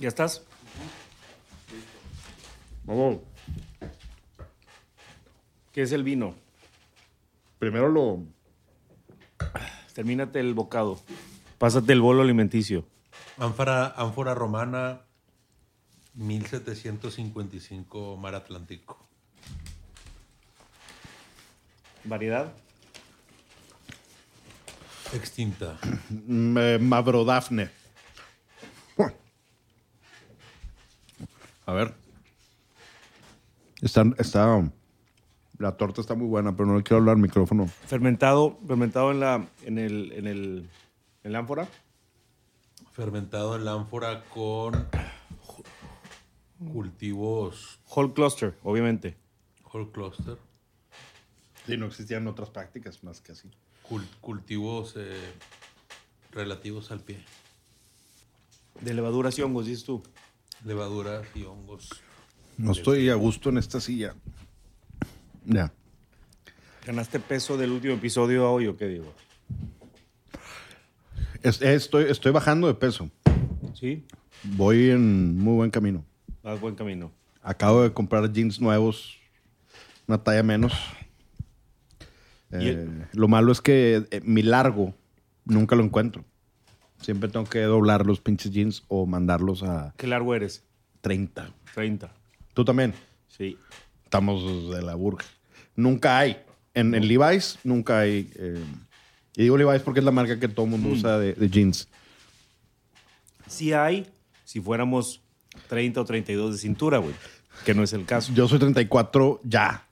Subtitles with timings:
[0.00, 0.42] ¿Ya estás?
[2.84, 3.18] Vamos.
[5.72, 6.34] ¿Qué es el vino?
[7.58, 8.22] Primero lo.
[9.92, 10.98] Termínate el bocado.
[11.58, 12.86] Pásate el bolo alimenticio.
[13.36, 15.02] Ánfora, ánfora romana,
[16.14, 19.06] 1755 mar Atlántico.
[22.04, 22.54] ¿Variedad?
[25.12, 25.78] Extinta.
[26.10, 27.79] eh, Mavrodafne.
[31.70, 31.94] A ver.
[33.80, 34.68] Está, está.
[35.58, 37.68] La torta está muy buena, pero no le quiero hablar al micrófono.
[37.68, 40.68] Fermentado, fermentado en la, en el, en el,
[41.22, 41.68] en la ánfora.
[42.90, 44.88] Fermentado en la ánfora con
[46.72, 49.16] cultivos Whole cluster, obviamente.
[49.72, 50.38] whole cluster,
[51.66, 53.48] Sí, no existían otras prácticas más que así.
[53.88, 55.32] cul- cultivos eh,
[56.32, 57.22] relativos al pie,
[58.80, 60.02] De levaduras y hongos, dices tú.
[60.64, 61.88] Levaduras y hongos.
[62.58, 64.14] No estoy a gusto en esta silla.
[65.44, 65.72] Ya.
[66.86, 69.12] ¿Ganaste peso del último episodio a hoy o qué digo?
[71.42, 73.10] Es- estoy, estoy bajando de peso.
[73.74, 74.04] Sí.
[74.42, 76.04] Voy en muy buen camino.
[76.42, 77.12] Vas buen camino.
[77.42, 79.16] Acabo de comprar jeans nuevos,
[80.06, 80.72] una talla menos.
[82.52, 84.94] ¿Y Eh, el- lo malo es que eh, mi largo
[85.44, 86.24] nunca lo encuentro.
[87.00, 90.64] Siempre tengo que doblar los pinches jeans o mandarlos a ¿Qué largo eres?
[91.00, 91.50] 30.
[91.74, 92.12] 30.
[92.54, 92.94] Tú también.
[93.28, 93.56] Sí.
[94.04, 95.24] Estamos de la burga.
[95.76, 96.42] Nunca hay.
[96.74, 98.30] En, en Levi's nunca hay.
[98.36, 98.62] eh,
[99.36, 101.88] y digo Levi's porque es la marca que todo el mundo usa de, de jeans.
[103.46, 104.06] Sí hay,
[104.44, 105.22] si fuéramos
[105.68, 107.14] 30 o 32 de cintura, güey.
[107.64, 108.32] Que no es el caso.
[108.34, 109.86] Yo soy 34 ya.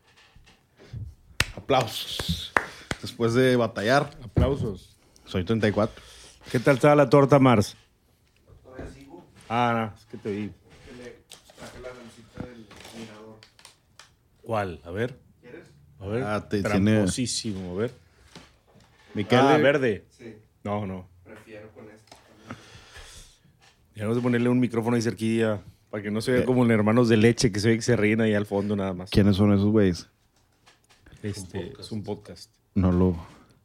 [1.57, 2.53] Aplausos.
[3.01, 4.97] Después de batallar, Aplausos.
[5.25, 6.03] soy 34.
[6.51, 7.77] ¿Qué tal estaba la torta, Mars?
[9.49, 10.51] Ah, no, es que te vi.
[14.43, 14.81] ¿Cuál?
[14.85, 15.19] A ver.
[16.01, 16.23] A ver.
[16.23, 17.93] Ah, te- Tramposísimo, a ver.
[19.15, 20.05] Miquel, ah, eh, verde.
[20.17, 21.09] Sí, No, no.
[21.25, 22.17] prefiero con esto.
[23.95, 25.61] Ya vamos a ponerle un micrófono ahí cerquilla
[25.91, 27.97] para que no se vea como en hermanos de leche que se ve que se
[27.97, 29.11] ríen ahí al fondo nada más.
[29.11, 30.09] ¿Quiénes son esos güeyes?
[31.23, 32.51] Este, es un podcast.
[32.75, 33.17] No lo.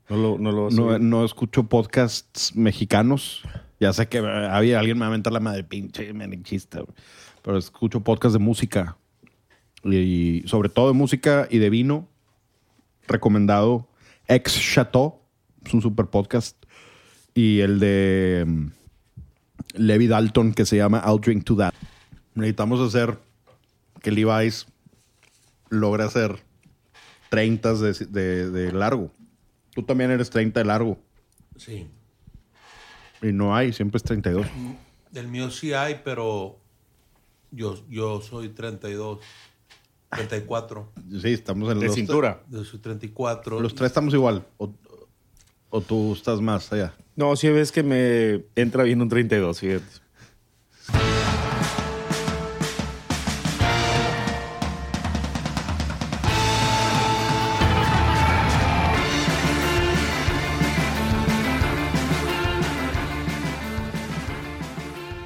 [0.09, 3.41] No lo, no lo No, escucho podcasts mexicanos.
[3.79, 6.93] Ya sé que había alguien me va a mentar la madre pinche menchista, güey.
[7.41, 8.97] Pero escucho podcasts de música.
[9.83, 12.07] Y, sobre todo de música y de vino.
[13.07, 13.87] Recomendado.
[14.27, 15.19] Ex Chateau.
[15.65, 16.55] Es un super podcast.
[17.33, 18.67] Y el de mm,
[19.75, 21.73] Levi Dalton que se llama I'll Drink to That.
[22.35, 23.17] Necesitamos hacer
[24.01, 24.67] que Levi's
[25.69, 26.39] logre hacer
[27.29, 29.11] 30 de, de- de largo.
[29.73, 30.97] Tú también eres 30 de largo.
[31.57, 31.87] Sí.
[33.21, 34.45] Y no hay, siempre es 32.
[35.11, 36.59] Del mío sí hay, pero
[37.51, 39.19] yo, yo soy 32,
[40.09, 40.91] 34.
[41.21, 42.43] Sí, estamos en de los cintura.
[42.49, 43.59] Yo soy 34.
[43.59, 44.45] Los tres estamos igual.
[44.57, 44.71] O,
[45.69, 46.93] o tú estás más allá.
[47.15, 50.02] No, si ves que me entra bien un 32, fíjate.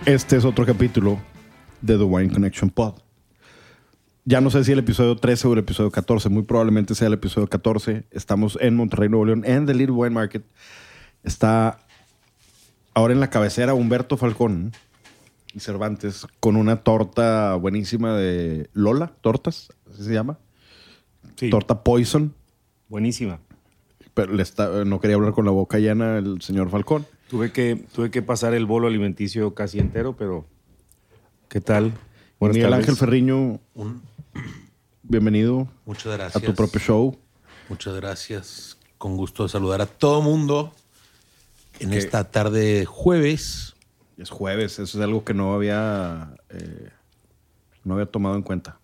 [0.07, 1.19] Este es otro capítulo
[1.81, 2.94] de The Wine Connection Pod.
[4.23, 6.29] Ya no sé si el episodio 13 o el episodio 14.
[6.29, 8.06] Muy probablemente sea el episodio 14.
[8.12, 10.46] Estamos en Monterrey, Nuevo León, en The Little Wine Market.
[11.25, 11.79] Está
[12.94, 14.72] ahora en la cabecera Humberto Falcón
[15.53, 20.40] y Cervantes con una torta buenísima de Lola, tortas, así se llama.
[21.35, 22.34] Sí, Torta Poison.
[22.88, 23.41] buenísima.
[24.13, 27.06] Pero le está, no quería hablar con la boca llena el señor Falcón.
[27.30, 30.46] Tuve que, tuve que pasar el bolo alimenticio casi entero, pero
[31.50, 31.94] ¿qué tal?
[32.40, 32.88] Buenas Miguel tardes.
[32.88, 34.02] Ángel Ferriño, Un-
[35.04, 36.44] bienvenido muchas a gracias.
[36.44, 37.18] tu propio show.
[37.70, 38.78] Muchas gracias.
[38.98, 40.74] Con gusto de saludar a todo mundo
[41.80, 43.76] en Que- esta tarde jueves.
[44.18, 46.90] Es jueves, eso es algo que no había, eh,
[47.84, 48.80] no había tomado en cuenta.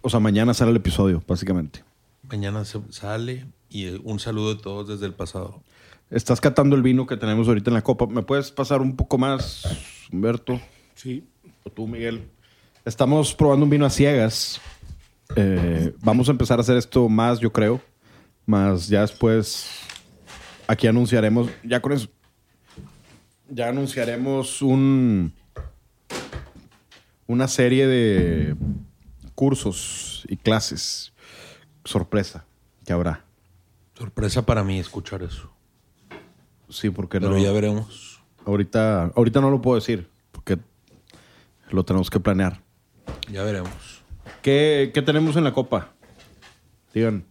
[0.00, 1.84] O sea, mañana sale el episodio, básicamente.
[2.28, 5.62] Mañana se sale y un saludo de todos desde el pasado.
[6.12, 8.06] Estás catando el vino que tenemos ahorita en la copa.
[8.06, 10.60] ¿Me puedes pasar un poco más, Humberto?
[10.94, 11.26] Sí.
[11.64, 12.28] O tú, Miguel.
[12.84, 14.60] Estamos probando un vino a ciegas.
[15.36, 17.80] Eh, vamos a empezar a hacer esto más, yo creo.
[18.44, 19.70] Más ya después.
[20.66, 21.48] Aquí anunciaremos.
[21.64, 22.08] Ya con eso.
[23.48, 25.32] Ya anunciaremos un.
[27.26, 28.54] Una serie de
[29.34, 31.14] cursos y clases.
[31.86, 32.44] Sorpresa
[32.84, 33.24] que habrá.
[33.96, 35.52] Sorpresa para mí escuchar eso.
[36.72, 37.38] Sí, porque Pero no.
[37.38, 38.20] ya veremos.
[38.46, 40.08] Ahorita, ahorita no lo puedo decir.
[40.32, 40.58] Porque
[41.70, 42.60] Lo tenemos que planear.
[43.30, 43.70] Ya veremos.
[44.42, 45.92] ¿Qué, qué tenemos en la copa?
[46.92, 47.24] Digan.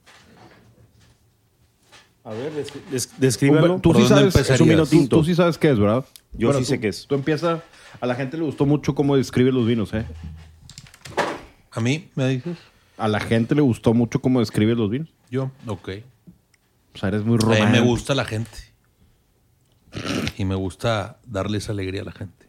[2.23, 3.75] A ver, des- des- descríbalo.
[3.81, 4.55] Tú ¿Por sí, dónde sabes, empezarías?
[4.55, 5.17] es un vino Tú- tinto.
[5.17, 6.05] Tú sí sabes qué es, ¿verdad?
[6.33, 7.07] Yo sí sé qué es.
[7.07, 7.61] Tú empieza.
[7.99, 10.05] A la gente le gustó mucho cómo describe los vinos, ¿eh?
[11.71, 12.57] ¿A mí me dices?
[12.97, 15.09] A la gente le gustó mucho cómo describe los vinos.
[15.29, 15.51] Yo.
[15.67, 15.89] Ok.
[16.93, 17.71] O sea, eres muy A mí romántico.
[17.71, 18.70] me gusta la gente.
[20.38, 22.45] Y me gusta darles alegría a la gente.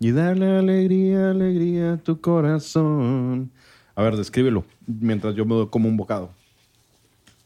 [0.00, 3.50] Y darle alegría, alegría a tu corazón.
[3.94, 6.30] A ver, descríbelo mientras yo me doy como un bocado.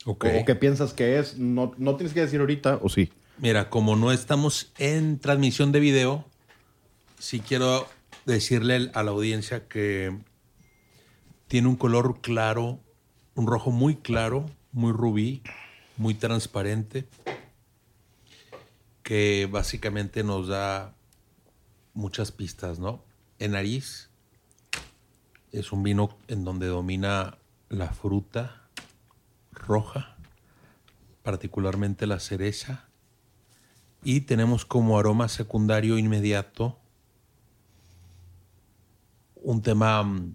[0.05, 0.27] Ok.
[0.41, 1.39] ¿O qué piensas que es?
[1.39, 3.11] No, no tienes que decir ahorita, ¿o sí?
[3.39, 6.25] Mira, como no estamos en transmisión de video,
[7.19, 7.87] sí quiero
[8.27, 10.17] decirle a la audiencia que
[11.47, 12.81] tiene un color claro,
[13.35, 15.43] un rojo muy claro, muy rubí,
[15.97, 17.07] muy transparente,
[19.09, 20.95] que básicamente nos da
[21.95, 23.03] muchas pistas, ¿no?
[23.39, 24.11] En nariz
[25.51, 27.39] es un vino en donde domina
[27.71, 28.69] la fruta
[29.51, 30.19] roja,
[31.23, 32.91] particularmente la cereza,
[34.05, 36.79] y tenemos como aroma secundario inmediato
[39.37, 40.35] un tema mm,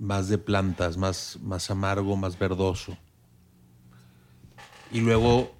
[0.00, 2.94] más de plantas, más, más amargo, más verdoso.
[4.92, 5.56] Y luego,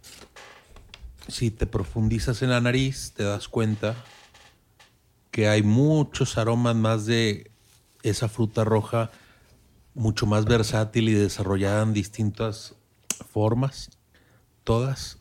[1.28, 3.94] si te profundizas en la nariz, te das cuenta
[5.30, 7.50] que hay muchos aromas más de
[8.02, 9.10] esa fruta roja,
[9.94, 12.74] mucho más versátil y desarrollada en distintas
[13.30, 13.90] formas,
[14.64, 15.18] todas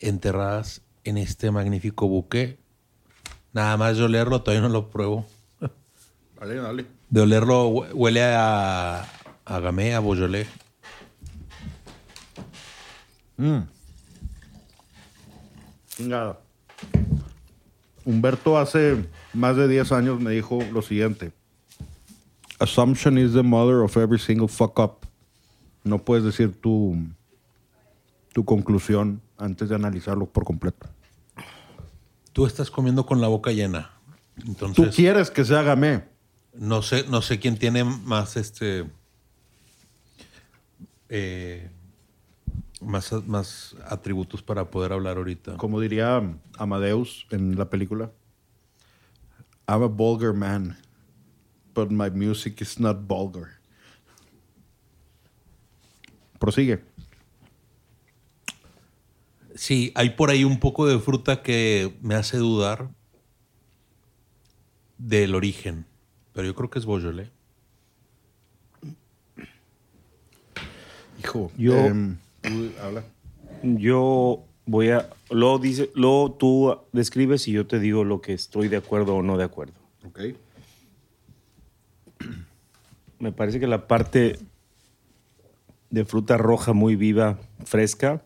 [0.00, 2.58] enterradas en este magnífico buque.
[3.52, 5.26] Nada más de olerlo, todavía no lo pruebo.
[6.38, 6.86] Dale, dale.
[7.08, 9.06] De olerlo hue- huele a,
[9.44, 10.48] a gamé, a Beaujolais.
[15.96, 16.38] Chingada.
[18.04, 21.32] Humberto hace más de 10 años me dijo lo siguiente.
[22.58, 25.06] Assumption is the mother of every single fuck up.
[25.84, 26.96] No puedes decir tu,
[28.32, 30.86] tu conclusión antes de analizarlo por completo.
[32.32, 33.90] Tú estás comiendo con la boca llena.
[34.36, 36.04] Tú Entonces, quieres que se haga me.
[36.54, 38.90] no sé, no sé quién tiene más este.
[41.08, 41.70] eh,
[42.84, 45.56] más, más atributos para poder hablar ahorita.
[45.56, 46.22] Como diría
[46.58, 48.10] Amadeus en la película.
[49.66, 50.76] I'm a vulgar man,
[51.74, 53.58] but my music is not vulgar.
[56.38, 56.82] Prosigue.
[59.54, 62.90] Sí, hay por ahí un poco de fruta que me hace dudar
[64.98, 65.86] del origen.
[66.32, 67.30] Pero yo creo que es Beaujolais.
[71.20, 72.18] Hijo, Yo- em,
[72.48, 73.04] tú habla.
[73.62, 75.10] Yo voy a.
[75.30, 79.22] Luego, dice, luego tú describes y yo te digo lo que estoy de acuerdo o
[79.22, 79.74] no de acuerdo.
[80.06, 80.20] Ok.
[83.18, 84.38] Me parece que la parte
[85.90, 88.24] de fruta roja muy viva, fresca,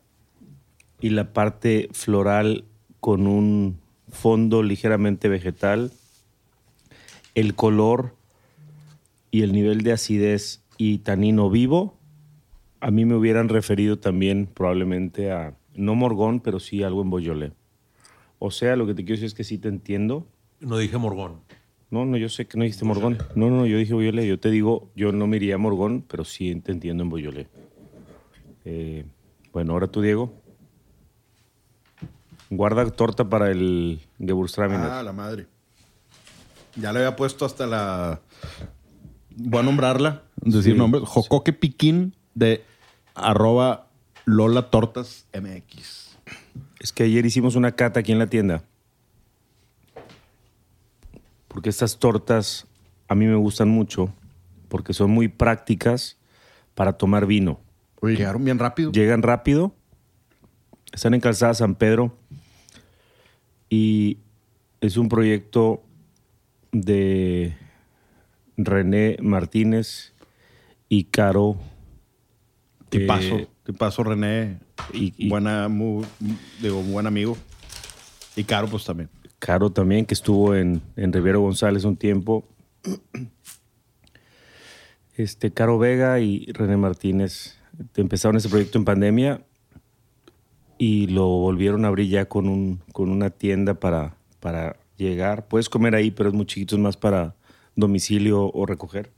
[1.01, 2.65] y la parte floral
[3.01, 3.79] con un
[4.11, 5.93] fondo ligeramente vegetal,
[7.35, 8.15] el color
[9.31, 11.98] y el nivel de acidez y tanino vivo,
[12.81, 17.53] a mí me hubieran referido también probablemente a, no Morgón, pero sí algo en Beaujolais.
[18.39, 20.27] O sea, lo que te quiero decir es que sí te entiendo,
[20.61, 21.41] No dije Morgón.
[21.91, 23.19] no, no, yo sé que no dijiste Morgón.
[23.35, 24.27] No, no, no, yo dije Boyolé.
[24.27, 27.49] Yo te digo, yo no me iría a Morgón, pero sí te entiendo en Boyolé.
[28.65, 29.05] Eh,
[29.53, 30.33] bueno, ahora tú, Diego.
[32.51, 34.87] Guarda torta para el Gewürztraminer.
[34.91, 35.47] Ah, la madre.
[36.77, 38.21] Ya le había puesto hasta la.
[39.37, 40.79] Voy a nombrarla, decir Sí.
[40.79, 41.03] nombres.
[41.07, 42.63] Jocoque Piquín de
[43.19, 43.89] arroba
[44.25, 46.17] Lola Tortas MX.
[46.81, 48.63] Es que ayer hicimos una cata aquí en la tienda.
[51.49, 52.67] Porque estas tortas
[53.09, 54.13] a mí me gustan mucho,
[54.69, 56.19] porque son muy prácticas
[56.75, 57.61] para tomar vino.
[58.01, 58.93] Oye, llegaron bien rápido.
[58.93, 59.75] Llegan rápido.
[60.93, 62.17] Están en Calzada San Pedro.
[63.71, 64.19] Y
[64.81, 65.83] es un proyecto
[66.73, 67.57] de
[68.57, 70.13] René Martínez
[70.89, 71.57] y Caro.
[72.89, 74.59] Tipazo, eh, tipazo René.
[74.93, 76.05] y, y buena, muy,
[76.61, 77.37] digo, buen amigo.
[78.37, 79.11] Y Caro, pues también.
[79.39, 82.45] Caro también, que estuvo en, en Rivero González un tiempo.
[85.17, 87.59] Este, Caro Vega y René Martínez
[87.97, 89.43] empezaron ese proyecto en pandemia
[90.79, 95.49] y lo volvieron a abrir ya con, un, con una tienda para, para llegar.
[95.49, 97.35] Puedes comer ahí, pero es muy chiquito, es más para
[97.75, 99.11] domicilio o recoger.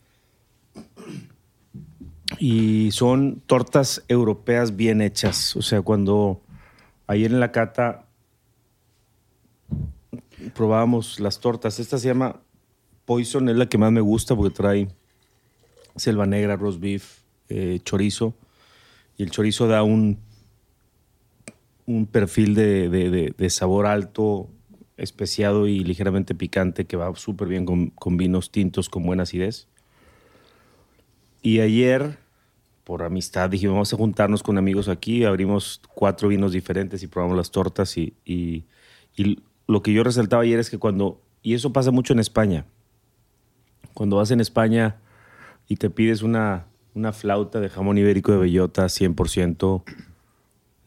[2.43, 5.55] Y son tortas europeas bien hechas.
[5.57, 6.41] O sea, cuando
[7.07, 8.07] ayer en la cata
[10.55, 11.79] probábamos las tortas.
[11.79, 12.41] Esta se llama
[13.05, 14.89] Poison es la que más me gusta porque trae
[15.97, 17.19] selva negra, roast beef,
[17.51, 18.35] eh, chorizo.
[19.19, 20.19] Y el chorizo da un,
[21.87, 24.49] un perfil de, de- de- de sabor alto,
[24.97, 29.69] especiado y ligeramente picante que va súper bien con, con vinos tintos con buena acidez.
[31.43, 32.19] Y ayer,
[32.91, 37.37] por amistad, dijimos, vamos a juntarnos con amigos aquí, abrimos cuatro vinos diferentes y probamos
[37.37, 37.97] las tortas.
[37.97, 38.65] Y, y-
[39.17, 42.67] y lo que yo resaltaba ayer es que cuando, y eso pasa mucho en España,
[43.95, 44.97] cuando vas en España
[45.69, 46.67] y te pides una,
[46.97, 49.85] una flauta de jamón ibérico de bellota 100%,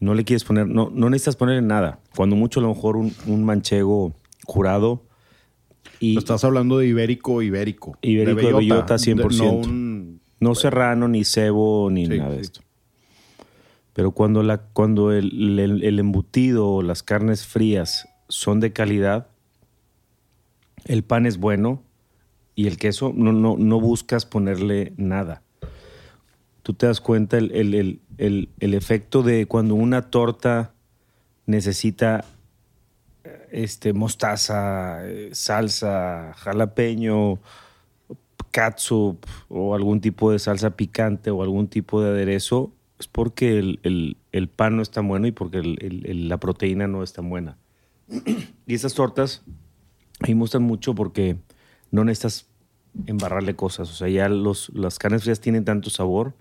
[0.00, 2.00] no le quieres poner, no, no necesitas ponerle nada.
[2.14, 4.12] Cuando mucho a lo mejor un, un manchego
[4.44, 5.04] jurado
[6.00, 7.96] y Estás hablando de ibérico, ibérico.
[8.02, 9.14] Ibérico de bellota, 100%.
[9.28, 9.93] De- no un-
[10.44, 12.42] no serrano, ni cebo, ni Sí, nada de sí.
[12.42, 12.60] esto.
[13.94, 19.28] Pero cuando, la, cuando el, el- el embutido o las carnes frías son de calidad,
[20.84, 21.82] el pan es bueno
[22.54, 25.42] y el queso no, no, no buscas ponerle nada.
[26.62, 30.72] Tú te das cuenta el, el- el- el- el efecto de cuando una torta
[31.46, 32.24] necesita
[33.24, 37.38] eh, este, mostaza, eh, salsa, jalapeño,
[38.54, 43.80] catsup o algún tipo de salsa picante o algún tipo de aderezo, es porque el,
[43.82, 47.58] el- el pan no es tan bueno y porque la proteína no es tan buena.
[48.66, 49.42] y estas tortas
[50.20, 51.36] a mí me gustan mucho porque
[51.90, 52.46] no necesitas
[53.06, 53.90] embarrarle cosas.
[53.90, 56.34] O sea, ya los, las carnes frías tienen tanto sabor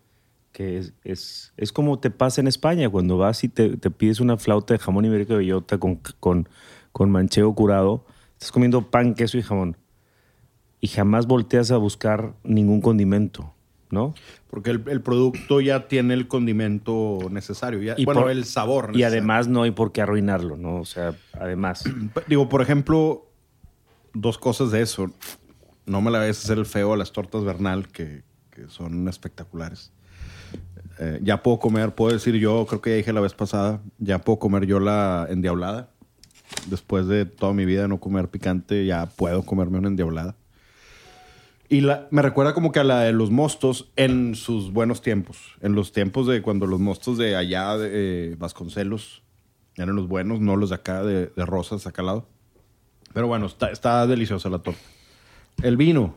[0.52, 4.20] que es, es, es como te pasa en España cuando vas y te, te pides
[4.20, 6.48] una flauta de jamón ibérico de bellota con, con,
[6.92, 8.06] con manchego curado.
[8.34, 9.78] Estás comiendo pan, queso y jamón.
[10.84, 13.54] Y jamás volteas a buscar ningún condimento,
[13.90, 14.14] ¿no?
[14.50, 17.82] Porque el, el producto ya tiene el condimento necesario.
[17.82, 18.86] ya- Y bueno, por- el sabor.
[18.90, 19.08] Y necesario.
[19.08, 20.76] además no hay por qué arruinarlo, ¿no?
[20.82, 21.84] O sea, además.
[22.28, 23.26] Digo, por ejemplo,
[24.14, 25.10] dos cosas de eso.
[25.86, 29.08] No me la vayas a hacer el feo a las tortas Bernal, que, que son
[29.08, 29.94] espectaculares.
[31.00, 34.20] Eh, ya puedo comer, puedo decir yo, creo que ya dije la vez pasada, ya
[34.20, 35.90] puedo comer yo la endiablada.
[36.68, 40.36] Después de toda mi vida no comer picante, ya puedo comerme una endiablada.
[41.74, 45.56] Y me recuerda como que a la de los mostos en sus buenos tiempos.
[45.60, 49.24] En los tiempos de cuando los mostos de allá, de eh, Vasconcelos,
[49.76, 52.28] eran los buenos, no los de acá, de, Rosas, acá al lado.
[53.12, 54.84] Pero bueno, está, está deliciosa la torta.
[55.64, 56.16] El vino.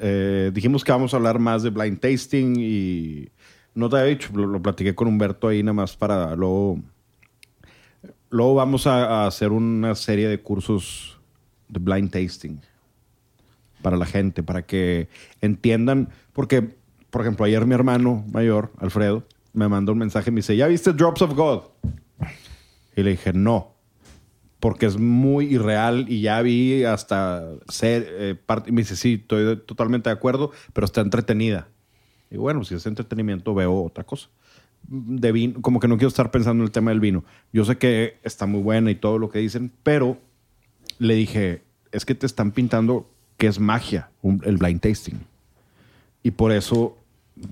[0.00, 3.30] Eh, dijimos que vamos a hablar más de blind tasting y
[3.74, 6.80] no te había dicho, lo, lo platiqué con Humberto ahí nada más para luego...
[8.30, 11.18] Luego vamos a hacer una serie de cursos
[11.68, 12.60] de blind tasting
[13.84, 15.08] para la gente, para que
[15.42, 16.70] entiendan, porque,
[17.10, 20.66] por ejemplo, ayer mi hermano mayor, Alfredo, me mandó un mensaje y me dice, ¿ya
[20.68, 21.64] viste Drops of God?
[22.96, 23.74] Y le dije, no,
[24.58, 29.58] porque es muy irreal y ya vi hasta ser, eh, parte, me dice, sí, estoy
[29.66, 31.68] totalmente de acuerdo, pero está entretenida.
[32.30, 34.30] Y bueno, si es entretenimiento, veo otra cosa.
[34.88, 37.22] De vino, como que no quiero estar pensando en el tema del vino.
[37.52, 40.16] Yo sé que está muy buena y todo lo que dicen, pero
[40.98, 45.20] le dije, es que te están pintando que es magia un- el blind tasting.
[46.22, 46.96] Y por eso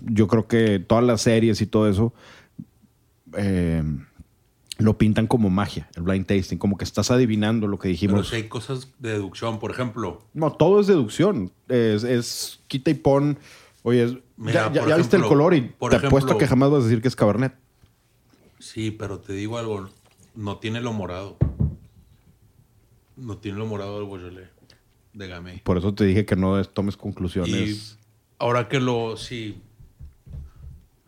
[0.06, 2.12] yo creo que todas las series y todo eso
[3.36, 3.82] eh,
[4.78, 8.28] lo pintan como magia, el blind tasting, como que estás adivinando lo que Pero dijimos.
[8.28, 11.50] si hay cosas de deducción, por ejemplo, No, todo es deducción.
[11.68, 13.38] Es, es quita y pon.
[13.82, 16.80] Oye, es- Mira, ya, viste el color y por te ejemplo- apuesto que jamás vas
[16.80, 17.54] a decir que es Cabernet.
[18.58, 19.88] sí, pero te digo algo,
[20.34, 21.36] no tiene lo morado.
[23.16, 24.48] No tiene lo morado del Beaujolais
[25.12, 25.61] de Gamay.
[25.62, 27.99] Por eso te dije que no es- tomes Y conclusiones.
[28.38, 29.61] ahora que lo, sí,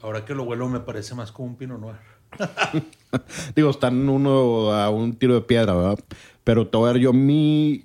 [0.02, 1.96] ahora que lo huelo me parece más como un Pinot Noir.
[3.56, 5.98] Digo, están uno a un tiro de piedra, ¿verdad?
[6.42, 7.84] Pero te voy a dar yo mi.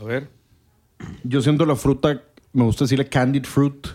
[0.00, 0.28] A ver.
[1.22, 3.86] Yo siento la fruta, me gusta decirle candied fruit,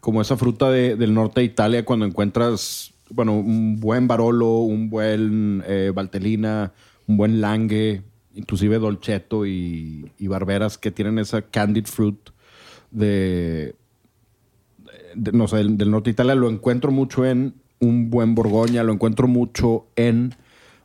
[0.00, 4.90] como esa fruta de- del norte de Italia cuando encuentras, bueno, un buen Barolo, un
[4.90, 6.72] buen eh, Valtelina,
[7.06, 8.02] un buen Lange,
[8.34, 12.30] inclusive Dolcetto y, Barberas que tienen esa candied fruit
[12.90, 13.74] de,
[15.32, 16.34] no sé, del, del norte de Italia.
[16.34, 20.34] Lo encuentro mucho en un buen Borgoña, lo encuentro mucho en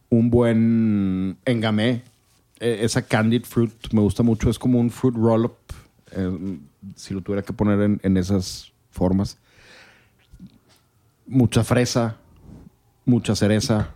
[0.09, 2.03] un buen Engamé.
[2.59, 4.49] Eh, esa candied fruit me gusta mucho.
[4.49, 5.57] Es como un fruit roll-up,
[6.11, 6.59] eh,
[6.95, 9.37] si lo tuviera que poner en, en esas formas.
[11.27, 12.17] Mucha fresa,
[13.05, 13.93] mucha cereza.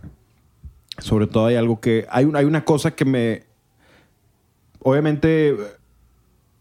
[0.98, 2.06] Sobre todo hay algo que...
[2.10, 3.44] Hay, hay una cosa que me...
[4.80, 5.56] Obviamente,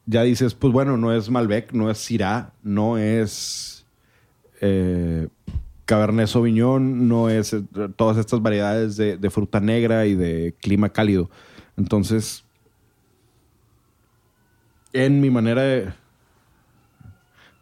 [0.05, 3.85] ya dices, pues bueno, no es Malbec, no es Syrah, no es
[4.61, 5.27] eh,
[5.85, 7.63] Cabernet Sauvignon, no es eh,
[7.95, 11.29] todas estas variedades de, de fruta negra y de clima cálido.
[11.77, 12.45] Entonces,
[14.93, 15.93] En mi manera de.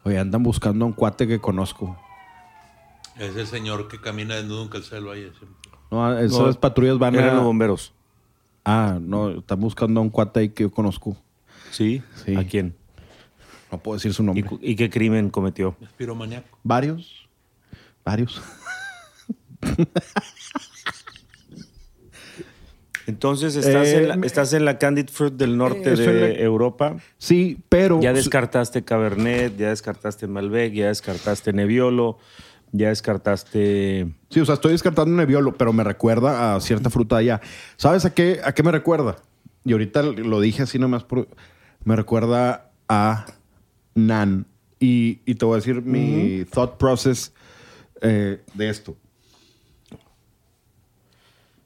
[0.02, 1.96] Oye, andan buscando a un cuate que conozco.
[3.16, 5.32] Es el señor que camina desnudo en calzada del valle.
[5.38, 5.59] siempre.
[5.90, 7.92] No, esas No, patrullas van Eran los bomberos.
[8.64, 11.16] Ah, no, están buscando a un cuate ahí que yo conozco.
[11.70, 12.02] ¿Sí?
[12.24, 12.36] Sí.
[12.36, 12.74] ¿A quién?
[13.72, 14.46] No puedo decir su ¿Y, nombre.
[14.60, 15.76] y qué crimen cometió?
[15.80, 16.58] Es piromaníaco.
[16.62, 17.28] Varios.
[18.04, 18.40] Varios.
[23.06, 26.20] Entonces, estás, Eh, en, la, me- estás en la Candid Fruit del norte Eh, de
[26.20, 26.96] la- Europa.
[27.18, 28.00] Sí, pero.
[28.00, 32.18] Ya descartaste Cabernet, ya descartaste Malbec, ya descartaste Nebbiolo,
[32.72, 34.12] ya descartaste...
[34.30, 37.40] Sí, o sea, estoy descartando un Nebbiolo, pero me recuerda a cierta fruta de allá.
[37.76, 39.16] ¿Sabes a qué, a qué me recuerda?
[39.64, 41.28] Y ahorita lo dije así nomás por...
[41.84, 43.26] Me recuerda a
[43.94, 44.46] Nan.
[44.78, 47.32] Y, y te voy a decir mi thought process
[48.00, 48.96] eh, de esto.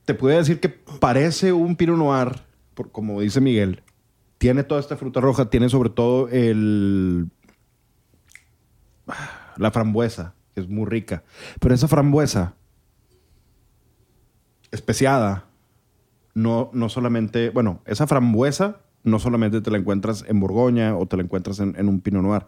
[0.04, 2.42] Te puedo decir que parece un Pinot Noir,
[2.74, 3.82] por, como dice Miguel.
[4.38, 7.28] Tiene toda esta fruta roja, tiene sobre todo el...
[9.56, 11.24] La frambuesa, es muy rica.
[11.60, 12.54] Pero esa frambuesa
[14.70, 15.46] especiada,
[16.34, 21.16] no, no solamente, bueno, esa frambuesa no solamente te la encuentras en Borgoña o te
[21.16, 22.46] la encuentras en, un Pinot Noir.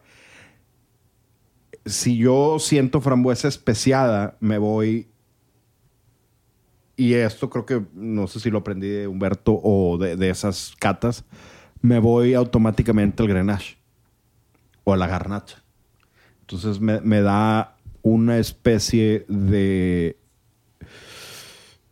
[1.85, 5.09] Si yo siento frambuesa especiada, me voy...
[6.99, 10.75] Y esto creo que, no sé si lo aprendí de Humberto o de, de esas
[10.79, 11.27] catas,
[11.83, 13.77] me voy automáticamente al Grenache
[14.83, 15.63] o a la garnacha.
[16.41, 17.76] Entonces me, me da
[18.09, 20.17] una especie de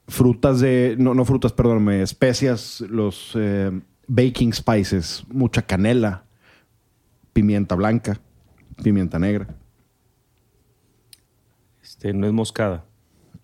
[0.07, 3.73] frutas de, no, no frutas, perdóname, especias, los eh,
[4.07, 6.25] baking spices, mucha canela,
[7.33, 8.21] pimienta blanca,
[8.81, 9.49] pimienta negra,
[11.83, 12.85] Este, no es moscada.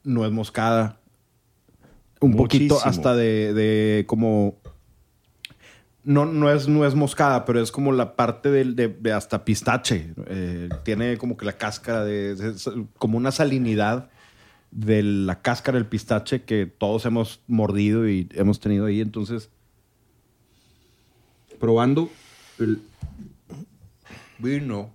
[0.04, 1.00] nuez moscada,
[2.20, 2.76] un Muchísimo.
[2.76, 4.59] poquito hasta de, de como...
[6.02, 10.14] No, no es nuez moscada, pero es como la parte de, de hasta pistache.
[10.26, 12.54] Eh, tiene como que la cáscara de,
[12.98, 14.08] como una salinidad
[14.70, 19.00] de la cáscara del pistache que todos hemos mordido y hemos tenido ahí.
[19.00, 19.50] Entonces,
[21.58, 22.10] probando
[22.58, 22.80] el
[24.38, 24.90] vino.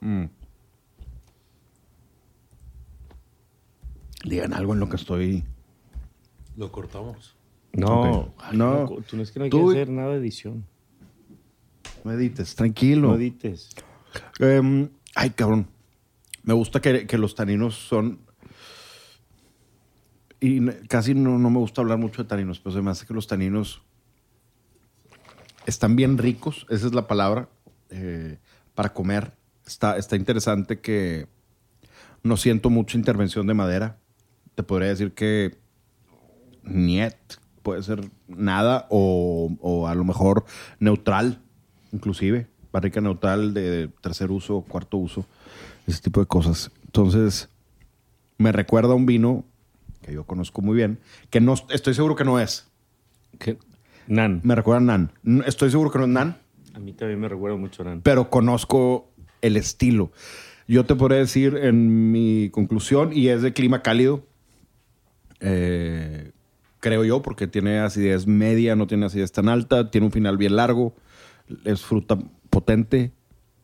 [0.00, 0.43] Mm.
[4.24, 5.44] Digan algo en lo que estoy.
[6.56, 7.36] Lo cortamos.
[7.72, 8.86] No, ay, No.
[9.08, 10.64] Tú no es que no hay Tú- que hacer nada de edición.
[12.04, 13.08] Medites, tranquilo.
[13.08, 13.70] No edites.
[14.38, 15.66] Em, ay, cabrón.
[16.42, 18.20] Me gusta que, que los taninos son.
[20.40, 23.14] Y casi no, no me gusta hablar mucho de taninos, pero se me hace que
[23.14, 23.82] los taninos
[25.64, 27.48] están bien ricos, esa es la palabra,
[27.88, 28.38] eh,
[28.74, 29.32] para comer.
[29.66, 31.26] Está, está interesante que
[32.22, 33.98] no siento mucha intervención de madera.
[34.54, 35.56] Te podría decir que
[36.62, 37.14] niet,
[37.62, 40.44] puede ser nada o, o a lo mejor
[40.78, 41.40] neutral,
[41.92, 45.26] inclusive, barrica neutral de tercer uso, cuarto uso,
[45.86, 46.70] ese tipo de cosas.
[46.84, 47.48] Entonces,
[48.38, 49.44] me recuerda a un vino
[50.02, 50.98] que yo conozco muy bien,
[51.30, 52.68] que no estoy seguro que no es.
[53.38, 53.58] ¿Qué?
[54.06, 54.40] Nan.
[54.44, 55.12] Me recuerda a Nan.
[55.46, 56.36] Estoy seguro que no es Nan,
[56.74, 58.02] A mí también me recuerda mucho a Nan.
[58.02, 60.12] pero conozco el estilo.
[60.68, 64.24] Yo te podría decir en mi conclusión, y es de clima cálido,
[65.46, 66.32] eh,
[66.80, 70.56] creo yo, porque tiene acidez media, no tiene acidez tan alta, tiene un final bien
[70.56, 70.94] largo,
[71.64, 72.18] es fruta
[72.50, 73.12] potente,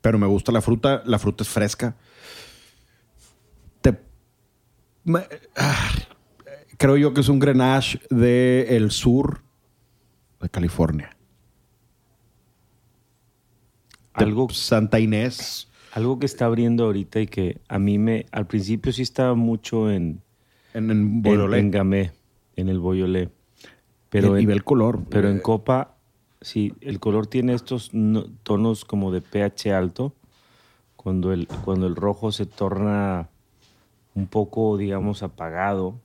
[0.02, 1.96] pero me gusta la fruta, la fruta es fresca.
[3.80, 3.98] Te-
[5.04, 5.24] me-
[5.56, 5.90] ah,
[6.76, 9.42] creo yo que es un Grenache del sur
[10.40, 11.16] de California.
[14.18, 15.68] De Algo, Santa Inés.
[15.92, 18.26] algo que está abriendo ahorita y que a mí me...
[18.32, 20.20] Al principio sí estaba mucho en...
[20.74, 21.60] En, en En, Beaujolais.
[21.62, 22.12] en gamé,
[22.56, 23.28] en el Beaujolais.
[24.08, 25.02] Pero, y, en, ve el color.
[25.08, 25.96] pero en Eh, copa,
[26.40, 30.14] sí, el color tiene estos no- tonos como de pH alto.
[30.96, 33.28] Cuando el, cuando el rojo se torna
[34.14, 35.98] un poco, digamos, apagado.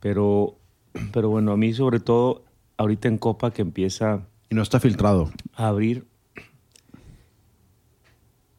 [0.00, 0.56] Pero,
[1.12, 2.44] pero bueno, a mí sobre todo,
[2.76, 5.30] ahorita en copa que empieza Y no está filtrado.
[5.54, 6.06] a abrir,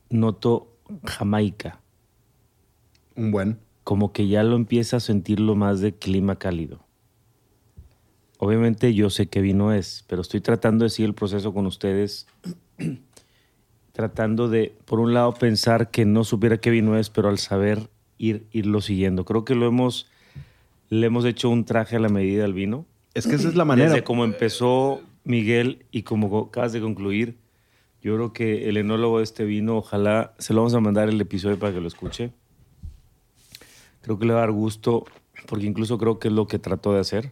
[0.10, 0.68] noto
[1.06, 1.80] Jamaica.
[3.16, 3.60] Un buen.
[3.90, 6.86] Como que ya lo empieza a sentirlo más de clima cálido.
[8.38, 12.28] Obviamente yo sé qué vino es, pero estoy tratando de seguir el proceso con ustedes,
[13.92, 17.90] tratando de, por un lado, pensar que no supiera qué vino es, pero al saber
[18.20, 19.26] ir, irlo siguiendo.
[19.26, 20.06] Creo que lo hemos,
[20.90, 22.86] le hemos hecho un traje a la medida al vino.
[23.16, 23.90] Es que esa es la manera.
[23.90, 27.40] Desde como empezó Miguel y como acabas de concluir,
[28.04, 31.20] yo creo que el enólogo de este vino, ojalá se lo vamos a mandar el
[31.20, 32.34] episodio para que lo escuche.
[34.10, 35.06] Creo que le va a dar gusto,
[35.46, 37.32] porque incluso creo que es lo que trató de hacer.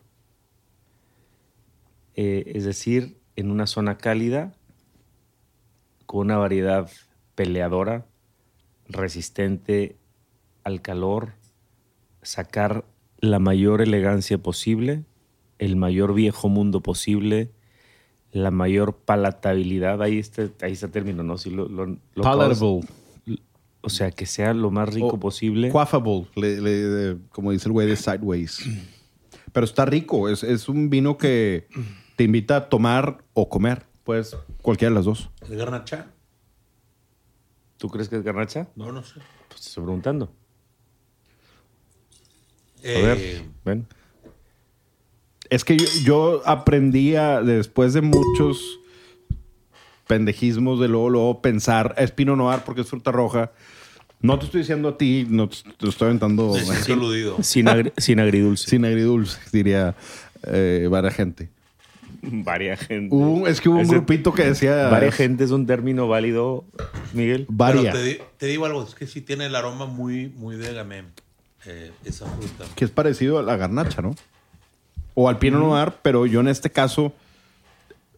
[2.14, 4.54] Eh, es decir, en una zona cálida,
[6.06, 6.88] con una variedad
[7.34, 8.06] peleadora,
[8.88, 9.98] resistente
[10.64, 11.34] al calor,
[12.22, 12.86] sacar
[13.22, 15.04] la mayor elegancia posible,
[15.58, 17.50] el mayor viejo mundo posible,
[18.32, 20.04] la mayor palatabilidad.
[20.04, 21.40] Ahí está, ahí está el término, ¿no?
[21.40, 22.54] Si lo, lo- lo Palatable.
[23.88, 25.70] O sea, que sea lo más rico O posible.
[25.70, 28.64] Quaffable, le- le- como dice el güey de Sideways.
[29.54, 30.28] Pero está rico.
[30.30, 31.68] Es, es un vino que
[32.18, 33.86] te invita a tomar o comer.
[34.04, 35.30] Pues cualquiera de las dos.
[35.50, 36.08] ¿El garnacha?
[37.78, 38.68] ¿Tú crees que es garnacha?
[38.76, 39.22] No, no sé.
[39.48, 40.26] Pues te estoy preguntando.
[42.84, 43.88] A Eh, ver, ven.
[45.50, 48.80] Es que yo, yo aprendí a, después de muchos
[50.08, 53.52] pendejismos de luego, luego pensar, es Pinot Noir porque es fruta roja.
[54.20, 57.38] No te estoy diciendo a ti, no te te estoy aventando me siento aludido.
[57.44, 58.70] Sin, agri- sin agridulce.
[58.70, 59.96] sin agridulce, diría
[60.44, 61.50] eh, varias gente.
[62.24, 63.14] Varia gente.
[63.16, 64.88] Hubo es que hubo un Ese- grupito que decía...
[64.90, 66.66] Varia gente es un término válido,
[67.14, 67.46] Miguel.
[67.48, 67.92] Varia.
[67.92, 70.74] Pero te, di- te digo algo, es que sí tiene el aroma muy, muy de
[70.74, 71.04] gamay,
[71.66, 72.66] eh, esa fruta.
[72.76, 74.16] que es parecido a la garnacha, ¿no?
[75.14, 77.14] O al Pinot Noir, pero yo en este caso,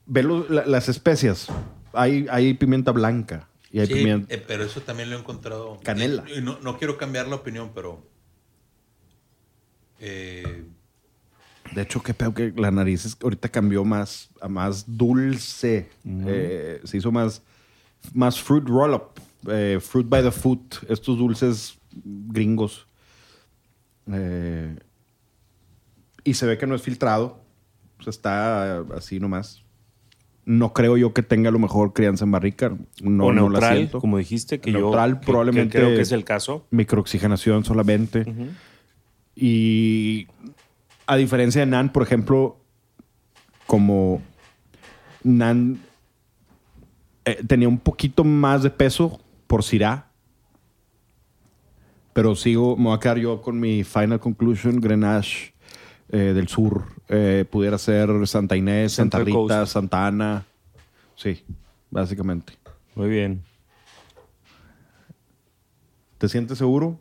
[0.05, 1.47] ve lo- la- las especias.
[1.93, 4.33] Hay, hay pimienta blanca y hay Sí, pimienta...
[4.33, 5.79] eh, pero eso también lo he encontrado.
[5.83, 6.23] Canela.
[6.29, 8.05] Y- y no, no quiero cambiar la opinión, pero.
[9.99, 10.65] eh,
[11.73, 15.89] De hecho, qué pedo que la nariz es- ahorita cambió más a más dulce.
[16.05, 17.41] Eh, se hizo más,
[18.13, 19.11] más fruit roll-up.
[19.47, 20.75] eh, fruit by the foot.
[20.89, 22.85] Estos dulces gringos.
[24.11, 24.77] Eh,
[26.23, 27.39] y se ve que no es filtrado.
[27.99, 29.63] O sea, está así nomás.
[30.51, 32.69] No creo yo que tenga a lo mejor crianza en barrica.
[33.03, 33.99] No, o no la neutral, siento.
[33.99, 36.65] como dijiste, que Neutral, yo que- que probablemente- creo que es el caso.
[36.71, 38.25] microoxigenación solamente.
[39.35, 40.25] Y
[41.05, 42.57] a diferencia de Nan, por ejemplo,
[43.67, 44.21] como
[45.23, 45.79] Nan
[47.25, 50.07] eh, tenía un poquito más de peso por Syrah.
[52.13, 55.53] Pero sigo, me voy a quedar yo con mi final conclusion, Grenache
[56.11, 56.85] eh, del Sur.
[57.09, 59.71] Eh, pudiera ser Santa Inés, Santa Rita, Coast.
[59.73, 60.45] Santa Ana.
[61.15, 61.43] Sí,
[61.89, 62.53] básicamente.
[62.95, 63.43] Muy bien.
[66.17, 66.99] ¿Te sientes seguro?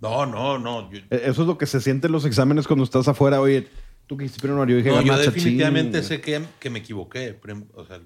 [0.00, 0.90] no, no, no.
[0.90, 3.40] Yo, Eh, Eso es lo que se siente en los exámenes cuando estás afuera.
[3.40, 3.68] Oye,
[4.06, 7.38] tú que hiciste Noir, yo dije no, yo definitivamente sé que, que me equivoqué.
[7.74, 8.00] O sea,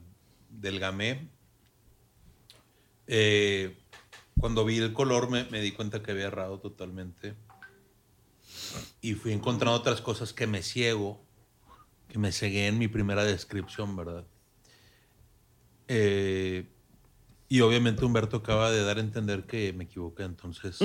[0.50, 1.28] del gamay.
[3.06, 3.76] eh,
[4.40, 7.34] cuando vi el color me, me di cuenta que había errado totalmente.
[9.00, 11.20] Y fui encontrando otras cosas que me ciego,
[12.08, 14.26] que me cegué en mi primera descripción, ¿verdad?
[15.88, 16.66] Eh,
[17.48, 20.78] y obviamente Humberto acaba de dar a entender que me equivoqué, entonces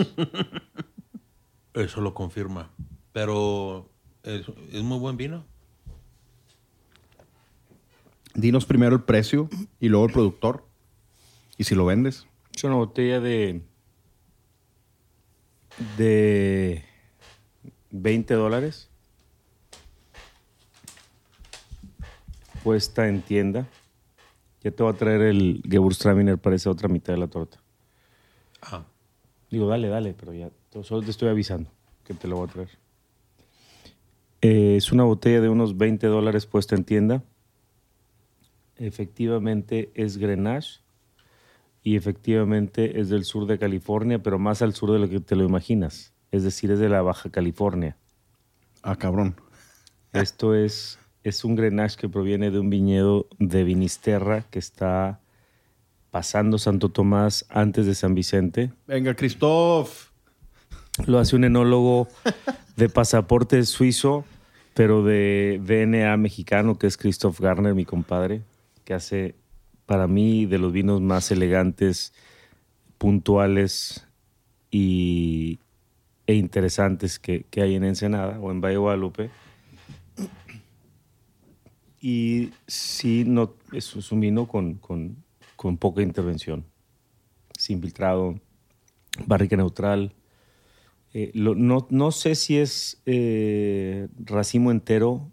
[1.73, 2.71] eso lo confirma.
[3.11, 3.89] Pero
[4.23, 5.45] es, es muy buen vino.
[8.33, 10.65] Dinos primero el precio y luego el productor.
[11.57, 12.25] Y si lo vendes.
[12.55, 13.61] Es una botella de.
[15.97, 16.83] de.
[17.91, 18.89] 20 dólares.
[22.63, 23.67] Puesta en tienda.
[24.61, 27.59] Ya te voy a traer el Gewürztraminer para esa otra mitad de la torta.
[28.61, 28.85] Ah,
[29.53, 30.49] Digo, dale, dale, pero ya.
[30.81, 31.69] Solo te estoy avisando
[32.03, 32.69] que te lo voy a traer.
[34.41, 37.23] Eh, es una botella de unos 20 dólares puesta en tienda.
[38.77, 40.81] Efectivamente es Grenache.
[41.83, 45.35] Y efectivamente es del sur de California, pero más al sur de lo que te
[45.35, 46.13] lo imaginas.
[46.31, 47.97] Es decir, es de la Baja California.
[48.81, 49.35] Ah, cabrón.
[50.13, 55.21] Esto es, es un Grenache que proviene de un viñedo de Vinisterra que está
[56.11, 58.71] pasando Santo Tomás antes de San Vicente.
[58.85, 60.09] Venga, Christoph.
[61.07, 62.07] Lo hace un enólogo
[62.75, 64.25] de pasaporte suizo,
[64.73, 68.41] pero de DNA mexicano, que es Christoph Garner, mi compadre,
[68.83, 69.35] que hace
[69.85, 72.13] para mí de los vinos más elegantes,
[72.97, 74.07] puntuales
[74.69, 75.59] y,
[76.27, 79.31] e interesantes que, que hay en Ensenada o en Valle Guadalupe.
[82.05, 85.23] Y sí, no, es, un vino con, con-
[85.55, 86.65] con poca intervención,
[87.57, 88.41] sin filtrado,
[89.25, 90.13] barrica neutral.
[91.13, 95.31] Eh, lo- no, no sé si es eh, racimo entero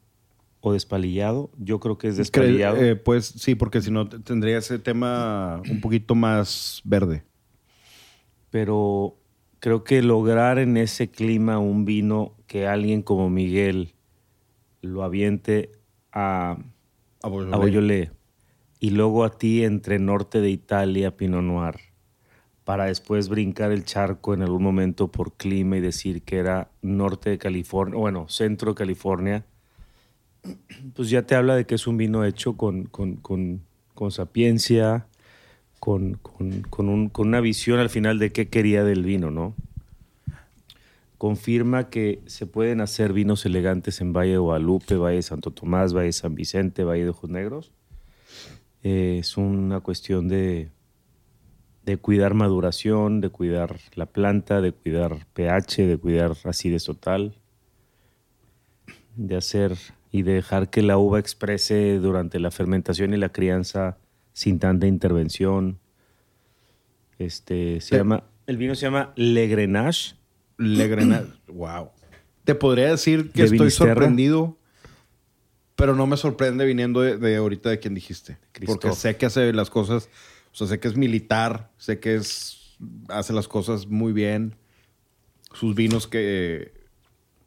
[0.61, 1.50] o despalillado.
[1.59, 2.76] Yo creo que es despalillado.
[2.80, 7.24] Eh, pues sí, porque si no tendría ese tema un poquito más verde.
[8.50, 9.16] pero
[9.59, 13.94] creo que lograr en ese clima un vino que alguien como Miguel
[14.83, 15.72] lo aviente
[16.12, 18.11] a, A a Beaujolais
[18.81, 21.77] y luego a ti entre norte de Italia, Pinot Noir,
[22.64, 27.31] para después brincar el charco en algún momento por clima y decir que era norte
[27.31, 29.44] de California, bueno, centro de California,
[30.94, 33.62] pues ya te habla de que es un vino hecho con, con, con,
[33.94, 35.07] con sapiencia,
[35.81, 39.55] con, con, con, un- con una visión al final de qué quería del vino, ¿no?
[41.20, 45.92] Confirma que se pueden hacer vinos elegantes en Valle de Guadalupe, Valle de Santo Tomás,
[45.92, 47.72] Valle de San Vicente, Valle de Ojos Negros.
[48.83, 50.70] Eh, es una cuestión de,
[51.85, 57.35] de cuidar maduración, de cuidar la planta, de cuidar pH, de cuidar acidez total,
[59.14, 59.76] de hacer
[60.11, 63.98] y de dejar que la uva exprese durante la fermentación y la crianza
[64.33, 65.80] sin tanta intervención.
[67.18, 70.16] Este se llama el vino se llama Le Grenache.
[71.49, 71.90] Wow.
[72.44, 73.90] Te podría decir que ¿De estoy Vinisterra?
[73.94, 74.59] sorprendido,
[75.77, 78.38] pero no me sorprende viniendo de, de ahorita de quien dijiste.
[78.53, 78.81] Christoph.
[78.81, 80.09] Porque sé que hace las cosas,
[80.53, 82.77] o sea, sé que es militar, sé que es
[83.09, 84.57] hace las cosas muy bien.
[85.53, 86.73] Sus vinos que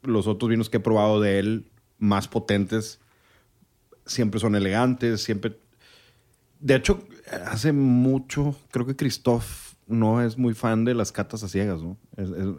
[0.02, 3.00] los otros vinos que he probado de él más potentes
[4.06, 5.58] siempre son elegantes, siempre
[6.60, 7.06] de hecho,
[7.46, 11.98] hace mucho, creo que Christoph no es muy fan de las catas a ciegas, ¿no?
[12.16, 12.54] Es- es-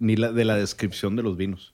[0.00, 1.72] ni la, de la descripción de los vinos.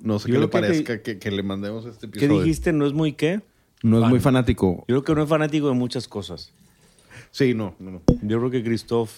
[0.00, 2.42] No sé Yo qué le que- parezca que, que le mandemos este ¿Qué episodio.
[2.42, 2.72] dijiste?
[2.74, 3.40] ¿No es muy qué?
[3.82, 4.84] No es muy fanático.
[4.88, 6.52] Yo creo que no es fanático de muchas cosas.
[7.30, 8.02] Sí, no, no, no.
[8.22, 9.10] Yo creo que Christoph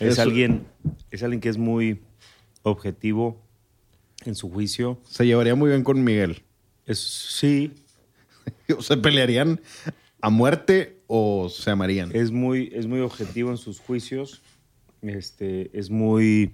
[0.00, 0.66] es Eso- alguien,
[1.10, 2.00] es alguien que es muy
[2.62, 3.40] objetivo
[4.24, 4.98] en su juicio.
[5.08, 6.42] Se llevaría muy bien con Miguel.
[6.86, 7.72] Es, sí,
[8.76, 9.60] O se pelearían
[10.20, 12.10] a muerte o se amarían.
[12.14, 14.42] es muy, es muy objetivo en sus juicios.
[15.02, 16.52] Este, es muy.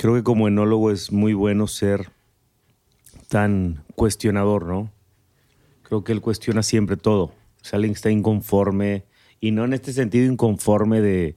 [0.00, 2.10] Creo que como enólogo es muy bueno ser
[3.28, 4.90] tan cuestionador, ¿no?
[5.82, 7.24] Creo que él cuestiona siempre todo.
[7.24, 9.04] O sea, alguien está inconforme.
[9.40, 11.36] Y no en este sentido inconforme de,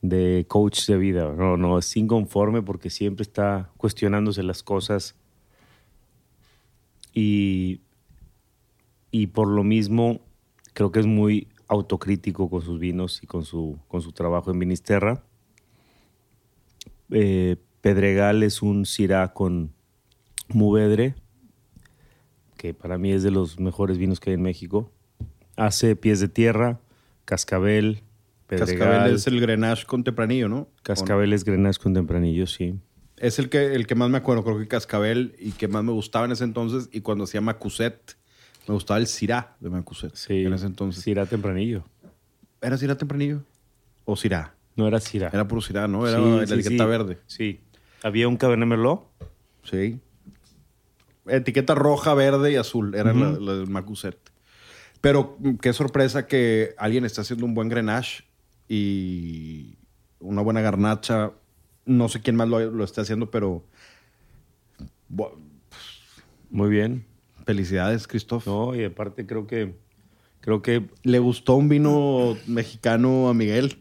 [0.00, 1.32] de coach de vida.
[1.32, 5.14] No, no, es inconforme porque siempre está cuestionándose las cosas.
[7.14, 7.82] Y,
[9.12, 10.18] y por lo mismo
[10.74, 14.58] creo que es muy autocrítico con sus vinos y con su, con su trabajo en
[14.58, 15.22] Vinisterra.
[17.10, 19.72] Eh, Pedregal es un Syrah con
[20.48, 21.14] Muvedre,
[22.56, 24.90] que para mí es de los mejores vinos que hay en México.
[25.56, 26.80] Hace pies de tierra,
[27.24, 28.02] cascabel,
[28.46, 28.78] Pedregal.
[28.78, 30.68] Cascabel es el Grenache con tempranillo, ¿no?
[30.82, 32.78] Cascabel es Grenache con tempranillo, sí.
[33.16, 35.92] Es el que, el que más me acuerdo, creo que Cascabel y que más me
[35.92, 36.88] gustaba en ese entonces.
[36.92, 38.16] Y cuando hacía Macuset,
[38.68, 40.14] me gustaba el Syrah de Macuset.
[40.14, 41.02] Sí, En ese entonces.
[41.02, 41.84] Syrah tempranillo.
[42.60, 43.42] ¿Era Syrah tempranillo?
[44.04, 44.54] ¿O Syrah?
[44.76, 45.30] No era Syrah.
[45.32, 46.06] Era puro Syrah, ¿no?
[46.06, 46.88] Era Sí, la sí, etiqueta sí.
[46.90, 47.18] verde.
[47.26, 47.60] Sí.
[48.02, 49.06] Había un Cabernet Merlot.
[49.64, 50.00] Sí.
[51.26, 52.94] Etiqueta roja, verde y azul.
[52.94, 53.40] Era la, Ujú.
[53.40, 54.18] la del Macuset.
[55.00, 58.24] Pero mm, qué sorpresa que alguien está haciendo un buen Grenache
[58.68, 59.76] y
[60.18, 61.32] una buena garnacha.
[61.84, 63.64] No sé quién más lo, lo está haciendo, pero...
[66.50, 67.06] Muy bien.
[67.44, 68.46] Felicidades, Christoph.
[68.46, 69.74] No, y aparte creo que
[70.40, 73.78] creo que ¿Le gustó un vino mexicano a Miguel?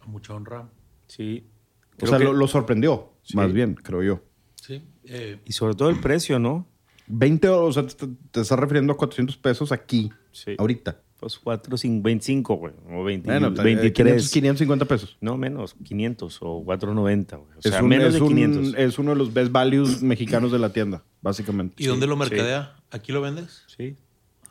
[0.00, 0.68] A mucha honra.
[1.06, 1.46] sí.
[1.94, 3.36] O Creo sea, que- lo, lo sorprendió, Sí.
[3.36, 4.20] más bien, creo yo.
[4.56, 4.82] Sí.
[5.04, 6.66] eh, y sobre todo el precio, ¿no?
[7.06, 10.54] 20, o sea, te, te estás refiriendo a 400 pesos aquí, Sí.
[10.58, 11.00] ahorita.
[11.20, 12.72] Pues 4, 5, 25, güey.
[12.92, 13.92] O 20, Bueno, eh, 23.
[13.92, 15.16] 500, 550 pesos.
[15.20, 17.50] No, menos, 500 o 490, güey.
[17.56, 18.74] O Es sea, un- menos es de un- 500.
[18.76, 21.82] es uno de los best values mexicanos de la tienda, básicamente.
[21.82, 22.18] ¿Y dónde lo sí.
[22.20, 22.76] mercadea?
[22.90, 23.62] ¿Aquí lo vendes?
[23.74, 23.96] Sí.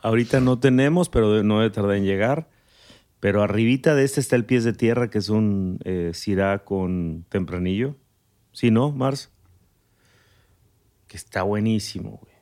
[0.02, 2.48] Ahorita no tenemos, pero no debe tardar en llegar.
[3.24, 6.12] Pero arribita de este está el pies de tierra, que es un eh,
[6.62, 7.96] con tempranillo.
[8.52, 9.32] ¿Sí, no, Mars?
[11.08, 12.34] Que está buenísimo, güey.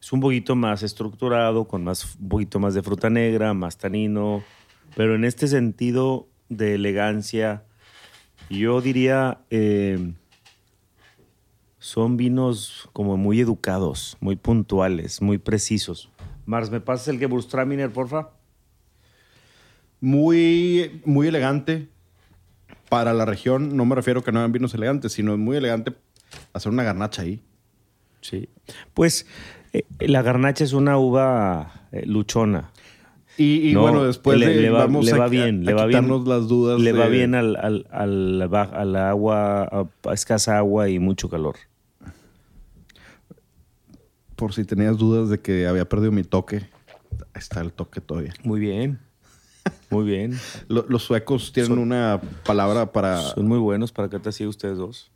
[0.00, 4.42] Es un poquito más estructurado, con más, un poquito más de fruta negra, más tanino.
[4.96, 7.66] Pero en este sentido de elegancia,
[8.48, 10.14] yo diría, eh,
[11.78, 16.10] son vinos como muy educados, muy puntuales, muy precisos.
[16.46, 18.39] Mars, ¿me pasas el Gewürztraminer, porfa?
[20.00, 21.88] Muy, muy elegante
[22.88, 23.76] para la región.
[23.76, 25.92] No me refiero a que no hagan vinos elegantes, sino muy elegante
[26.52, 27.42] hacer una garnacha ahí.
[28.20, 28.48] Sí.
[28.94, 29.26] Pues
[29.72, 32.70] eh, la garnacha es una uva eh, luchona.
[33.36, 35.60] Y, y No, bueno, después le- de, le va- vamos le a, va a- bien,
[35.62, 36.08] a le va bien.
[36.26, 36.78] las dudas.
[36.80, 41.56] Le va bien al, al, al al agua, a, a escasa agua y mucho calor.
[44.36, 46.62] Por si tenías dudas de que había perdido mi toque,
[47.34, 48.32] está el toque todavía.
[48.42, 48.98] Muy bien.
[49.90, 50.38] Muy bien.
[50.68, 53.20] Lo- los suecos tienen Son- una palabra para...
[53.20, 55.10] Son muy buenos para que te siga ustedes dos.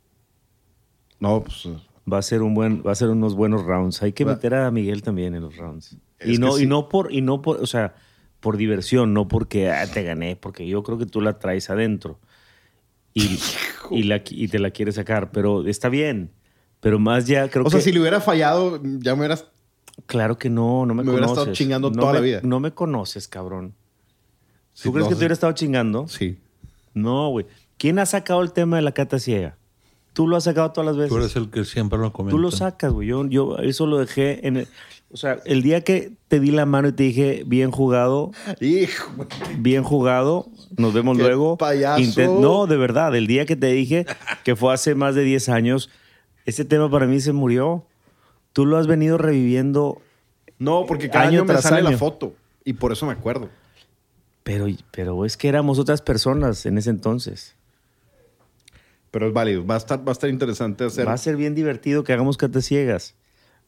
[1.19, 1.67] No, pues...
[2.11, 4.03] Va a ser un buen, va a ser unos buenos rounds.
[4.03, 5.97] Hay que Va- meter a Miguel también en los rounds.
[6.19, 6.63] Es Y no, que sí.
[6.63, 7.95] y no por, y no por, o sea,
[8.41, 12.19] por diversión, no porque ah, te gané, porque yo creo que tú la traes adentro.
[13.15, 13.39] y,
[13.89, 15.31] y, la, y te la quiere sacar.
[15.31, 16.31] Pero está bien.
[16.79, 17.85] Pero más ya creo O sea, que...
[17.85, 19.47] si le hubiera fallado, ya me hubieras.
[20.05, 21.41] Claro que no, no me, Me hubiera conoces.
[21.41, 22.41] estado chingando No toda la me- vida.
[22.43, 23.73] No me conoces, cabrón.
[24.75, 25.17] Sí, ¿Tú crees no, que sí.
[25.17, 26.07] te hubiera estado chingando?
[26.07, 26.37] Sí.
[26.93, 27.45] No, güey.
[27.77, 29.57] ¿Quién ha sacado el tema de la cata ciega?
[30.13, 31.09] Tú lo has sacado todas las veces.
[31.09, 32.31] Tú eres el que siempre lo comenta.
[32.35, 33.07] Tú lo sacas, güey.
[33.07, 34.67] Yo, yo eso lo dejé en el...
[35.11, 39.11] O sea, el día que te di la mano y te dije, bien jugado, Hijo.
[39.59, 41.57] bien jugado, nos vemos Qué luego.
[41.57, 42.01] payaso.
[42.01, 44.05] Intent- no, de verdad, el día que te dije,
[44.43, 45.89] que fue hace más de 10 años,
[46.45, 47.85] ese tema para mí se murió.
[48.51, 50.01] Tú lo has venido reviviendo,
[50.59, 52.33] No, porque cada Año año, me tras sale la foto.
[52.65, 53.49] Y por eso me acuerdo.
[54.45, 57.55] Pero, pero es que éramos otras personas en ese entonces.
[59.09, 59.65] Pero es válido.
[59.65, 61.07] Va a estar, va a estar interesante hacer.
[61.07, 63.15] Va a ser bien divertido que hagamos catas ciegas.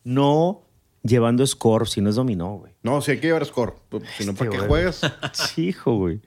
[0.04, 0.62] No
[1.04, 2.74] llevando score, si no es dominó, güey.
[2.84, 3.74] No, si hay que llevar score.
[3.90, 4.68] Pues, Si no, ¿para Este, qué güey.
[4.70, 5.02] juegas?
[5.34, 6.22] Sí, hijo, güey.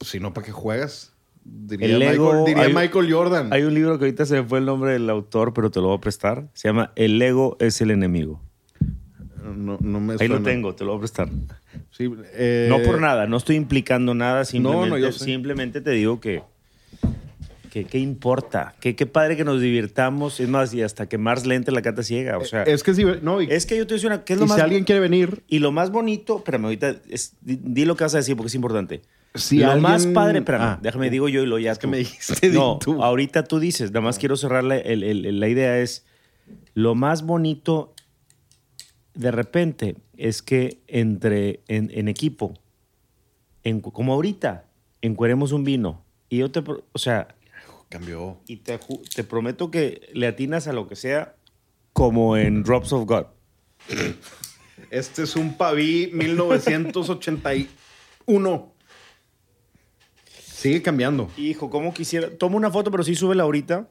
[0.00, 1.12] Si no, ¿para qué juegas?
[1.44, 3.52] Diría, El Michael, ego- diría hay- Michael Jordan.
[3.52, 5.88] Hay un libro que ahorita se me fue el nombre del autor, pero te lo
[5.88, 6.48] voy a prestar.
[6.54, 8.40] Se llama El ego es el enemigo.
[9.56, 10.44] No, no me Ahí lo suena.
[10.50, 11.28] tengo, te lo voy a prestar.
[11.90, 15.24] Sí, eh, No por nada, no estoy implicando nada, simplemente, no, yo sé.
[15.24, 16.42] simplemente te digo que,
[17.70, 21.44] que qué importa, que qué padre que nos divirtamos, es más, y hasta que Mars
[21.46, 23.04] le entre la cata ciega, o sea, es, Es que sí.
[23.22, 24.84] No, y, que yo te voy a decir una, ¿qué es y más si alguien
[24.84, 28.18] quiere venir, y lo más bonito, espérame, ahorita, es- di, di lo que vas a
[28.18, 29.02] decir porque es importante.
[29.34, 30.78] Si lo alguien- más padre, espérame, Ah.
[30.80, 33.02] déjame digo yo y lo ya Es que me dijiste, di No, tú.
[33.02, 36.06] ahorita tú dices, nada más quiero cerrar la, el- el- la idea es,
[36.74, 37.92] lo más bonito
[39.16, 42.54] de repente es que entre en, en equipo,
[43.64, 44.64] en- como ahorita,
[45.02, 47.28] encueremos un vino y yo te, o sea,
[47.88, 48.38] cambió.
[48.46, 48.78] y te,
[49.14, 51.34] te prometo que le atinas a lo que sea
[51.92, 53.26] como en Drops of God.
[54.90, 58.72] Este es un Paví 1981.
[60.28, 61.30] Sigue cambiando.
[61.36, 62.30] Hijo, ¿cómo quisiera?
[62.36, 63.88] Toma una foto, pero sí súbela ahorita.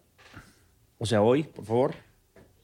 [0.98, 1.96] O sea, hoy, por favor.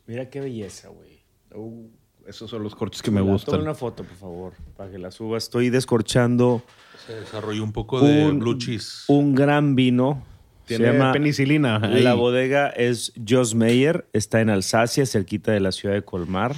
[0.07, 1.21] Mira qué belleza, güey.
[1.53, 1.87] Uh,
[2.27, 3.61] esos son los cortes que me Toma gustan.
[3.61, 5.37] una foto, por favor, para que la suba.
[5.37, 6.63] Estoy descorchando
[7.07, 9.03] Se desarrolló un poco de un, blue cheese.
[9.07, 10.23] un gran vino.
[10.65, 11.77] Tiene Se llama penicilina.
[11.83, 12.01] ahí.
[12.03, 16.55] La bodega es Jos Meyer, está en Alsacia, cerquita de la ciudad de Colmar.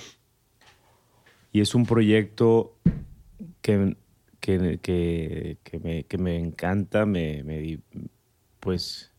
[1.52, 2.76] Y es un proyecto
[3.62, 3.96] que,
[4.40, 7.80] que, que- que me, que me encanta, me, me
[8.60, 9.12] pues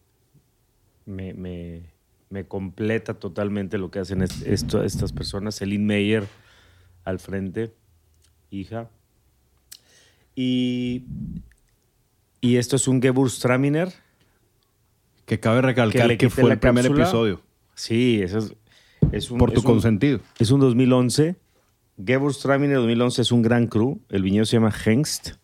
[1.06, 1.93] me,
[2.34, 5.54] me- completa totalmente lo que hacen est- esto- estas personas.
[5.56, 6.24] Celine Meyer
[7.04, 7.72] al frente,
[8.50, 8.90] hija.
[10.34, 11.04] Y,
[12.40, 13.92] y esto es un Gewürztraminer.
[15.26, 17.40] Que cabe recalcar que, fue el primer episodio.
[17.74, 18.54] Sí, eso es,
[19.12, 19.38] es un...
[19.38, 20.20] Por tu es un- consentido.
[20.38, 21.36] Es un 2011.
[22.04, 24.00] Gewürztraminer 2011 es un gran cru.
[24.10, 25.36] El viñedo se llama Hengst.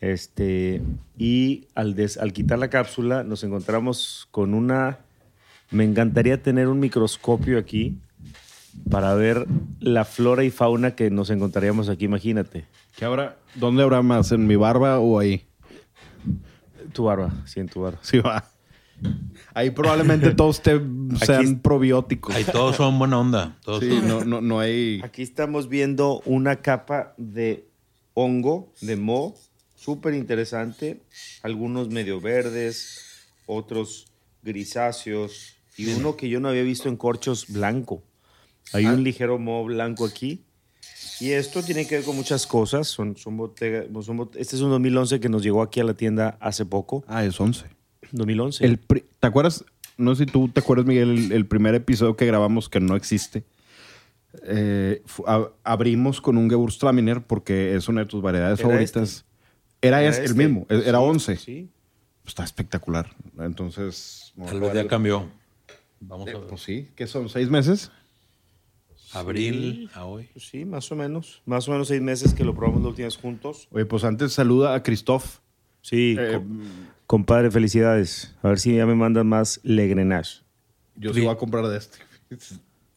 [0.00, 0.82] Este,
[1.18, 5.00] y al, des- al quitar la cápsula nos encontramos con una...
[5.70, 7.98] Me encantaría tener un microscopio aquí
[8.90, 9.46] para ver
[9.80, 12.66] la flora y fauna que nos encontraríamos aquí, imagínate.
[12.96, 13.38] ¿Qué habrá?
[13.54, 14.30] ¿Dónde habrá más?
[14.32, 15.44] ¿En mi barba o ahí?
[16.92, 17.98] Tu barba, sí, en tu barba.
[18.02, 18.44] Sí, va.
[19.52, 20.80] Ahí probablemente todos te
[21.24, 22.34] sean probióticos.
[22.34, 23.56] Ahí todos son buena onda.
[23.64, 25.00] Todos Sí, son- no, no, no hay.
[25.02, 27.66] Aquí estamos viendo una capa de
[28.14, 29.34] hongo, de moho,
[29.74, 31.00] súper interesante.
[31.42, 34.06] Algunos medio verdes, otros
[34.42, 38.02] grisáceos y uno que yo no había visto en corchos blanco.
[38.72, 40.42] Hay un ligero moho blanco aquí.
[41.20, 42.88] Y esto tiene que ver con muchas cosas.
[42.88, 45.94] Son, son botega- son bot- este es un 2011 que nos llegó aquí a la
[45.94, 47.04] tienda hace poco.
[47.06, 47.66] Ah, es 11.
[48.12, 48.64] 2011.
[48.64, 49.64] El pri- ¿Te acuerdas?
[49.96, 52.96] No sé si tú te acuerdas, Miguel, el, el primer episodio que grabamos que no
[52.96, 53.44] existe.
[54.46, 59.24] Eh, a- abrimos con un Gewürztraminer porque es una de tus variedades Era favoritas.
[59.80, 60.34] Era, Era es- el este.
[60.36, 61.36] mismo, e- era Sí, 11.
[61.36, 61.68] Sí.
[62.26, 63.10] Está espectacular.
[63.38, 65.28] Entonces, Tal vez ya cambió.
[66.06, 66.46] Vamos a ver.
[66.46, 67.28] Pues sí, ¿qué son?
[67.28, 67.90] ¿Seis meses?
[69.12, 70.28] Abril a hoy.
[70.32, 71.42] Pues sí, más o menos.
[71.46, 73.68] Más o menos seis meses que lo probamos la última vez juntos.
[73.70, 75.38] Oye, pues antes saluda a Christoph.
[75.82, 76.58] Sí, Eh, com-
[77.06, 78.34] compadre, felicidades.
[78.42, 80.42] A ver si ya me mandan más Le Grenache.
[80.96, 81.98] Yo sí voy a comprar de este.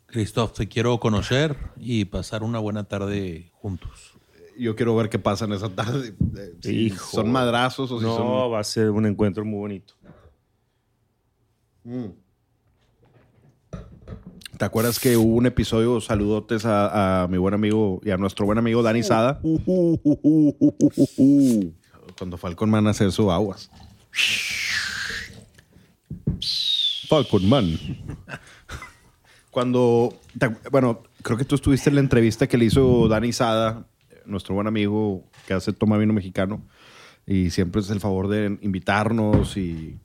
[0.08, 4.14] Christoph, te quiero conocer y pasar una buena tarde juntos.
[4.58, 6.16] Yo quiero ver qué pasa en esa tarde.
[6.38, 7.18] Eh, si Hijo.
[7.18, 8.54] son madrazos o si No, son...
[8.54, 9.94] va a ser un encuentro muy bonito.
[14.58, 18.48] ¿Te acuerdas que hubo un episodio, saludotes a, a mi buen amigo y a nuestro
[18.48, 19.40] buen amigo Dani Sada?
[22.18, 23.70] Cuando Falcon Man hace eso, aguas.
[27.08, 27.78] Falcon Man.
[29.52, 30.14] Cuando,
[30.72, 33.86] bueno, creo que tú estuviste en la entrevista que le hizo Dani Sada,
[34.26, 36.64] nuestro buen amigo que hace Toma Vino Mexicano,
[37.28, 40.00] y siempre es el favor de invitarnos y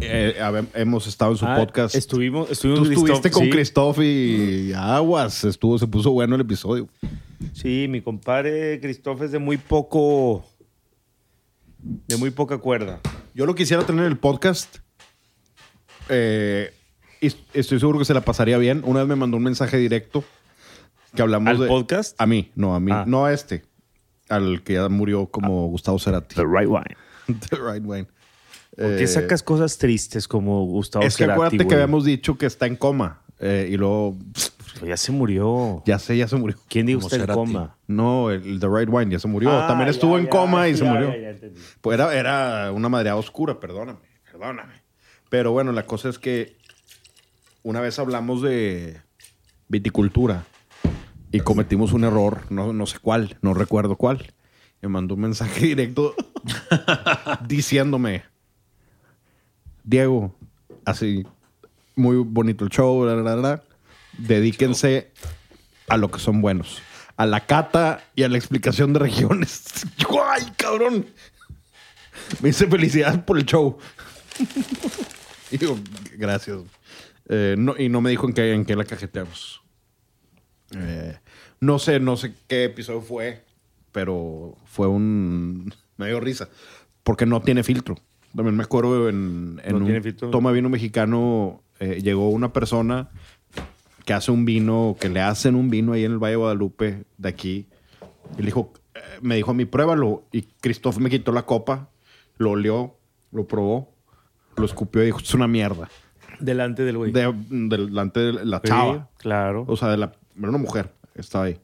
[0.00, 0.34] eh,
[0.74, 1.94] hemos estado en su Ah, podcast.
[1.94, 3.50] Estuvimos, estuvimos Tú con estuviste con sí.
[3.50, 5.44] Christoph y aguas.
[5.44, 6.88] Estuvo, se puso bueno el episodio.
[7.52, 10.44] Sí, mi compadre Christoph es de muy poco.
[11.78, 13.00] De muy poca cuerda.
[13.34, 14.78] Yo lo quisiera tener en el podcast.
[16.08, 16.72] Eh,
[17.20, 18.82] y estoy seguro que se la pasaría bien.
[18.84, 20.24] Una vez me mandó un mensaje directo
[21.14, 21.66] que hablamos ¿Al de.
[21.68, 22.20] podcast?
[22.20, 22.90] A mí, no, a mí.
[22.92, 23.04] Ah.
[23.06, 23.64] No a este.
[24.28, 26.34] Al que ya murió como Gustavo Cerati.
[26.34, 26.84] The right one.
[27.50, 28.06] The right wine.
[28.78, 32.38] ¿Por qué Eh, sacas cosas tristes como Gustavo Es que Cerati, acuérdate que habíamos dicho
[32.38, 33.22] que está en coma.
[33.40, 34.16] Eh, y luego,
[34.74, 35.82] Pero Ya se murió.
[35.86, 36.56] ya sé, ya se murió.
[36.68, 37.76] ¿Quién dijo usted en coma?
[37.86, 39.50] No, el, el The Right Wine ya se murió.
[39.50, 41.12] Ah, También ya, estuvo en ya, coma y se ya, murió.
[41.14, 41.48] ya, ya.
[41.80, 43.98] Pues era, era una madreada oscura, perdóname,
[44.30, 44.74] perdóname.
[45.28, 46.56] Pero bueno, la cosa es que
[47.62, 49.00] una vez hablamos de
[49.68, 50.44] viticultura
[51.32, 54.32] y cometimos un error, no, no sé cuál, no recuerdo cuál.
[54.80, 56.14] Me mandó un mensaje directo
[57.46, 58.22] diciéndome,
[59.88, 60.34] Diego,
[60.84, 61.26] así,
[61.96, 63.62] muy bonito el show, bla, bla, bla,
[64.18, 65.12] dedíquense
[65.88, 66.82] a lo que son buenos.
[67.16, 69.64] A la cata y a la explicación de regiones.
[70.26, 71.06] ¡Ay, cabrón!
[72.42, 73.78] Me hice felicidad por el show.
[75.50, 75.78] y digo,
[76.18, 76.58] gracias.
[77.30, 79.62] Eh, no, y no me dijo en qué, en qué la cajeteamos.
[80.76, 81.18] Eh,
[81.60, 83.42] no sé, no sé qué episodio fue,
[83.90, 85.74] pero fue un...
[85.96, 86.50] Me dio risa.
[87.02, 87.96] Porque no tiene filtro.
[88.34, 90.30] También me acuerdo en, en ¿No un filtro?
[90.30, 93.08] toma vino mexicano eh, llegó una persona
[94.04, 97.04] que hace un vino, que le hacen un vino ahí en el Valle de Guadalupe
[97.18, 97.66] de aquí.
[98.36, 100.24] Y le dijo, eh, me dijo a mí, pruébalo.
[100.32, 101.90] Y Christoph me quitó la copa,
[102.38, 102.96] lo olió,
[103.32, 103.92] lo probó,
[104.56, 105.88] lo escupió y dijo, es una mierda.
[106.40, 107.12] Delante del güey.
[107.12, 109.10] De- delante de la Sí, chava.
[109.18, 109.64] claro.
[109.68, 111.58] O sea, de la, era una mujer, estaba ahí.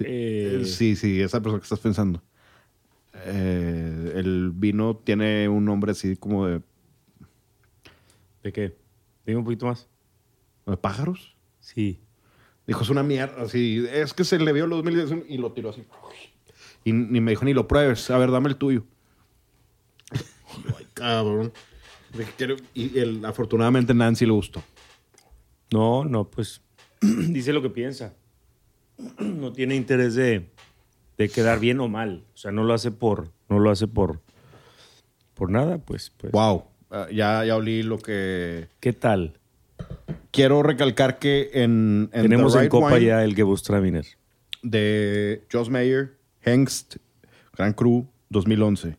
[0.00, 2.22] Eh, sí, sí, esa persona que estás pensando.
[3.24, 6.60] Eh, el vino tiene un nombre así como de,
[8.46, 8.76] ¿De qué?
[9.26, 9.88] Dime un poquito más.
[10.66, 11.36] de pájaros.
[11.58, 12.00] Sí.
[12.64, 13.42] Dijo, es una mierda.
[13.42, 15.82] Así, es que se le vio los 2010 y lo tiró así.
[16.84, 18.08] Y ni me dijo, ni lo pruebes.
[18.10, 18.84] A ver, dame el tuyo.
[20.78, 21.52] Ay, cabrón.
[22.72, 24.62] Y el, afortunadamente Nancy le gustó.
[25.72, 26.62] No, no, pues
[27.00, 28.14] dice lo que piensa.
[29.18, 30.48] No tiene interés de,
[31.16, 32.24] de quedar bien o mal.
[32.34, 34.20] O sea, no lo hace por, no lo hace por,
[35.34, 36.12] por nada, pues.
[36.16, 36.32] pues.
[36.32, 36.64] Wow.
[36.90, 38.68] Ah, ya, ya olí lo que...
[38.80, 39.38] ¿Qué tal?
[40.30, 42.10] Quiero recalcar que en...
[42.12, 44.06] en Tenemos en copa Wine ya el Gewürztraminer.
[44.62, 46.96] De Joss Mayer, Hengst,
[47.56, 48.96] Gran Cru, 2011.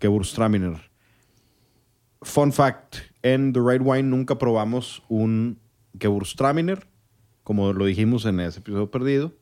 [0.00, 0.90] Gewürztraminer.
[2.22, 2.96] Fun fact.
[3.22, 5.58] En The Right Wine nunca probamos un
[5.98, 6.86] Gewürztraminer,
[7.42, 9.32] como lo dijimos en ese episodio perdido.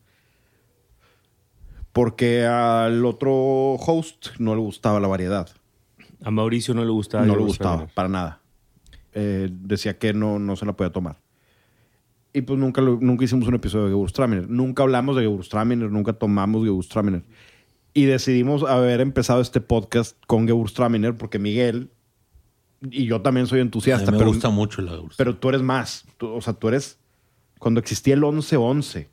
[1.95, 3.33] Porque al otro
[3.77, 5.49] host no le gustaba la variedad.
[6.23, 7.25] A Mauricio no le gustaba.
[7.25, 8.41] no le gustaba, para nada.
[9.13, 11.17] Eh, decía que no, no se la podía tomar.
[12.33, 14.51] Y pues nunca, lo- nunca hicimos un episodio de Gewürztraminer.
[14.51, 17.23] Nunca hablamos de Gewürztraminer, nunca tomamos Gewürztraminer.
[17.95, 21.91] Y decidimos haber empezado este podcast con Gewürztraminer porque Miguel
[22.91, 25.63] y yo también soy A mí entusiasta, me pero, gusta mucho la pero tú eres
[25.63, 26.05] más.
[26.19, 26.99] Tú- o sea, tú eres...
[27.61, 29.07] Cuando existía el 11-11,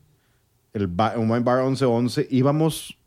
[0.74, 2.98] el ba- un wine bar 11-11, íbamos...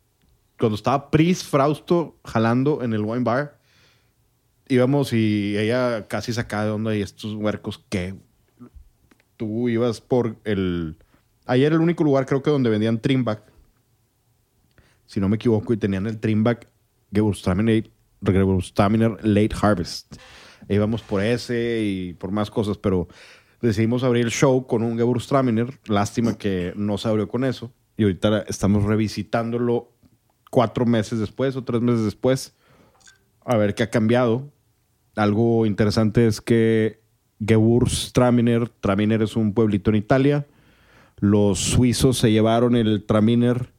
[0.59, 3.59] Cuando estaba Pris Frausto jalando en el wine bar,
[4.69, 8.15] íbamos y ella casi sacaba de onda y estos huercos, ¿qué?
[9.37, 10.97] Tú ibas por el...
[11.45, 13.43] Ahí era el único lugar creo que donde vendían Trimback.
[15.07, 16.69] Si no me equivoco, y tenían el Trimback
[17.13, 17.91] Gewürztraminer
[19.23, 20.17] Late Harvest.
[20.69, 23.09] Íbamos por ese y por más cosas, pero
[23.65, 25.79] decidimos abrir el show con un Gewürztraminer.
[25.87, 27.73] Lástima que no se abrió con eso.
[27.97, 29.91] Y ahorita estamos revisitándolo
[30.51, 32.55] cuatro meses después o tres meses después
[33.45, 34.51] a ver qué ha cambiado.
[35.17, 37.01] Algo interesante es que
[37.45, 40.47] Gewürztraminer, Traminer es un pueblito en Italia.
[41.19, 43.73] Los suizos se llevaron el Traminer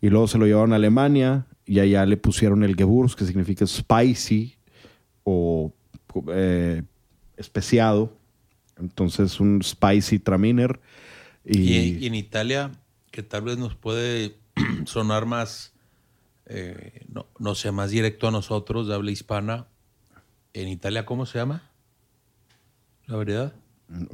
[0.00, 3.66] y luego se lo llevaron a Alemania y allá le pusieron el Gewürz, que significa
[3.66, 4.56] spicy
[5.24, 5.72] o
[6.32, 6.82] eh,
[7.36, 8.19] especiado.
[8.80, 10.80] Entonces un spicy Traminer.
[11.44, 12.70] Y, Y, y en Italia,
[13.10, 14.36] que tal vez nos puede
[14.86, 15.72] sonar más,
[16.46, 19.66] eh, no, no sé, más directo a nosotros, de habla hispana.
[20.52, 21.62] En Italia, ¿cómo se llama?
[23.06, 23.52] ¿La variedad?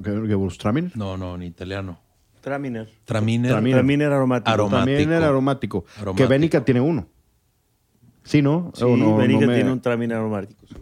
[0.03, 0.97] Gewürztraminer.
[0.97, 1.99] No, no, en italiano.
[2.41, 2.89] Traminer.
[3.05, 3.51] Traminer.
[3.51, 3.77] Traminer.
[3.79, 4.51] Traminer aromático.
[4.51, 5.01] Aromático.
[5.13, 5.85] era aromático.
[6.17, 6.27] Que.
[6.27, 7.09] Bénica tiene uno.
[8.23, 8.71] Sí, ¿no?
[8.75, 10.67] Sí, no- Benica no me- tiene un Traminer aromático.
[10.69, 10.75] sí.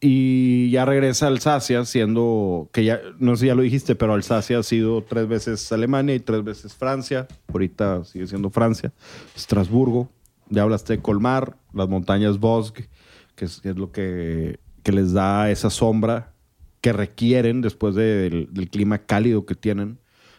[0.00, 4.14] Y ya regresa a Alsacia, siendo que ya, no sé si ya lo dijiste, pero
[4.14, 7.26] Alsacia ha sido tres veces Alemania y tres veces Francia.
[7.52, 8.92] Ahorita sigue siendo Francia.
[9.34, 10.08] Estrasburgo.
[10.50, 12.88] Ya hablaste de Colmar, las montañas Vosges,
[13.34, 16.32] que es, lo que, que les da esa sombra
[16.80, 19.98] que requieren después del, clima cálido que tienen.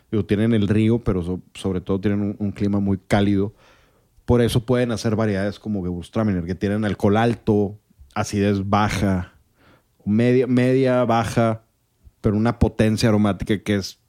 [0.10, 3.54] Digo, tienen el río, pero so- sobre todo tienen un, un clima muy cálido.
[4.26, 7.78] Por eso pueden hacer variedades como Gewürztraminer, que tienen alcohol alto,
[8.16, 9.34] acidez baja,
[10.10, 11.64] media, media baja,
[12.22, 14.00] pero una potencia aromática que es,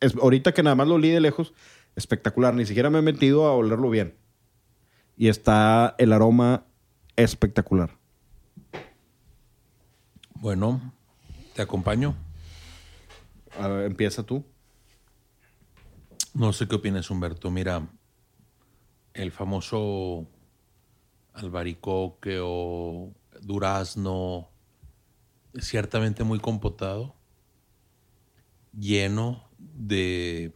[0.00, 0.16] es...
[0.16, 1.52] Ahorita que nada más lo olí de lejos,
[1.96, 2.54] espectacular.
[2.54, 4.16] Ni siquiera me he metido a olerlo bien.
[5.16, 6.64] Y está el aroma
[7.16, 7.90] espectacular.
[10.34, 10.92] Bueno,
[11.54, 12.16] te acompaño.
[13.60, 14.44] A ver, empieza tú.
[16.34, 17.50] No sé qué opinas, Humberto.
[17.50, 17.86] Mira,
[19.12, 20.26] el famoso
[21.34, 24.51] albaricoque o durazno,
[25.58, 27.14] ciertamente muy compotado,
[28.78, 30.52] lleno de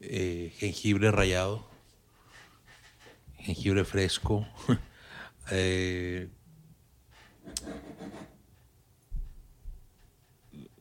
[0.00, 1.66] eh, jengibre rallado,
[3.38, 4.46] jengibre fresco,
[5.50, 6.28] eh,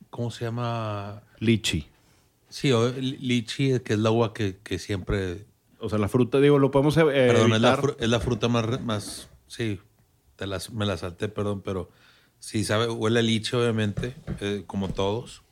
[0.10, 1.24] ¿cómo se llama?
[1.40, 1.88] Lichi.
[2.50, 5.46] Sí, o li- lichi, que es la uva que, que siempre...
[5.80, 9.28] O sea, la fruta, digo, lo podemos eh, perdón, es la, es fruta más, más...
[9.48, 9.80] Sí,
[10.36, 11.90] te las, me la salté, perdón, pero
[12.44, 15.44] sí, sabe, huele a lichi, obviamente, eh, como todos.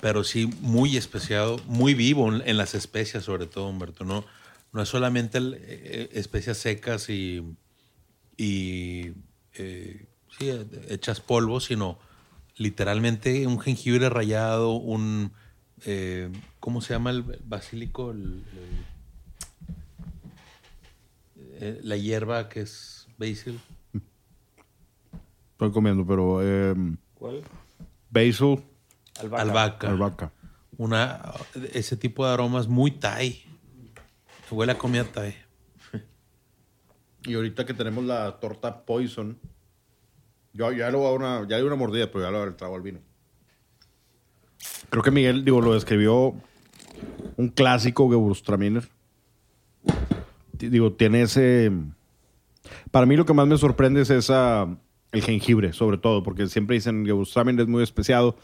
[0.00, 4.04] Pero sí, muy especiado, muy vivo en, las especias, sobre todo, Humberto.
[4.04, 4.24] No,
[4.72, 7.42] no es solamente el, eh, especias secas y,
[8.36, 9.14] y
[9.54, 10.06] eh,
[10.38, 11.98] sí, eh, hechas polvo, sino
[12.56, 15.32] literalmente un jengibre rallado, un...
[15.86, 18.14] eh, ¿Cómo se llama el basílico?
[21.36, 23.58] Eh, la hierba que es basil.
[25.54, 26.74] Estoy comiendo, pero eh,
[27.14, 27.42] ¿Cuál?
[28.10, 28.60] basil,
[29.20, 29.88] Albahaca.
[29.88, 30.32] albahaca.
[30.76, 31.32] Una,
[31.72, 33.42] ese tipo de aromas muy Thai.
[34.50, 35.34] Huele a comida Thai.
[37.26, 39.38] Y ahorita que tenemos la torta Poison,
[40.52, 42.40] yo ya le voy a una, ya le una mordida, pero ya le voy a
[42.40, 42.98] dar el trago al vino.
[44.90, 46.34] Creo que Miguel, digo, lo describió
[47.36, 48.88] un clásico Gewürztraminer.
[50.58, 51.72] Ti- Digo, tiene ese...
[52.90, 54.68] Para mí lo que más me sorprende es esa,
[55.14, 58.36] el jengibre, sobre todo, porque siempre dicen Gewürztraminer es muy especiado.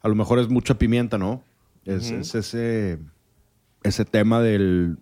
[0.00, 1.42] A lo mejor es mucha pimienta, ¿no?
[1.84, 2.98] Es, es ese,
[3.82, 4.98] ese tema del...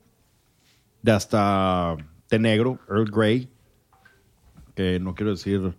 [1.02, 1.96] de hasta
[2.28, 3.48] té negro, Earl Grey,
[4.74, 5.74] que no quiero decir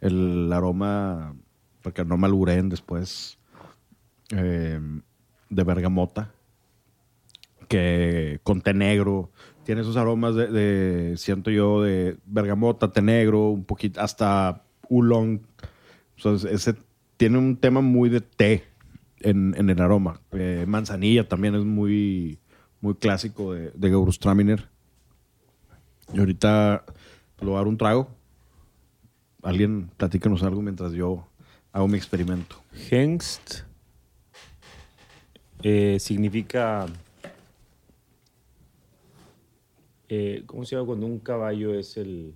[0.00, 1.34] el aroma,
[1.82, 3.38] porque no malureen después,
[4.30, 4.80] eh,
[5.50, 6.32] de bergamota,
[7.68, 9.30] que con té negro,
[9.64, 15.40] tiene esos aromas de, de, siento yo, de bergamota, té negro, un poquito, hasta oolong.
[16.16, 16.74] O sea, ese
[17.16, 18.64] tiene un tema muy de té
[19.20, 20.20] en, en el aroma.
[20.32, 22.38] Eh, manzanilla también es muy,
[22.80, 24.68] muy clásico de, de Gewürztraminer.
[26.12, 26.84] Y ahorita
[27.40, 28.08] le voy a dar un trago.
[29.42, 31.28] Alguien platícanos algo mientras yo
[31.72, 32.56] hago mi experimento.
[32.90, 33.60] Hengst
[35.62, 36.86] eh, significa.
[40.08, 42.34] eh, ¿Cómo se llama cuando un caballo es el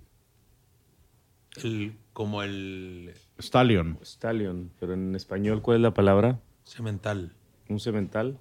[1.63, 3.97] El, como el Stallion.
[4.03, 4.71] stallion?
[4.79, 6.39] Pero en español, ¿cuál es la palabra?
[6.63, 7.33] cemental.
[7.67, 8.37] ¿Un semental?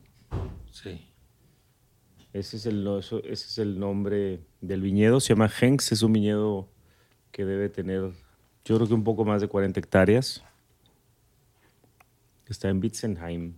[0.70, 1.09] Sí.
[2.33, 5.20] Ese es el, ese es el nombre del viñedo.
[5.20, 5.93] Se llama Hengst.
[5.93, 6.68] Es un viñedo
[7.31, 8.12] que debe tener,
[8.64, 10.43] yo creo que un poco más de 40 hectáreas.
[12.49, 13.55] Está en Witzenheim,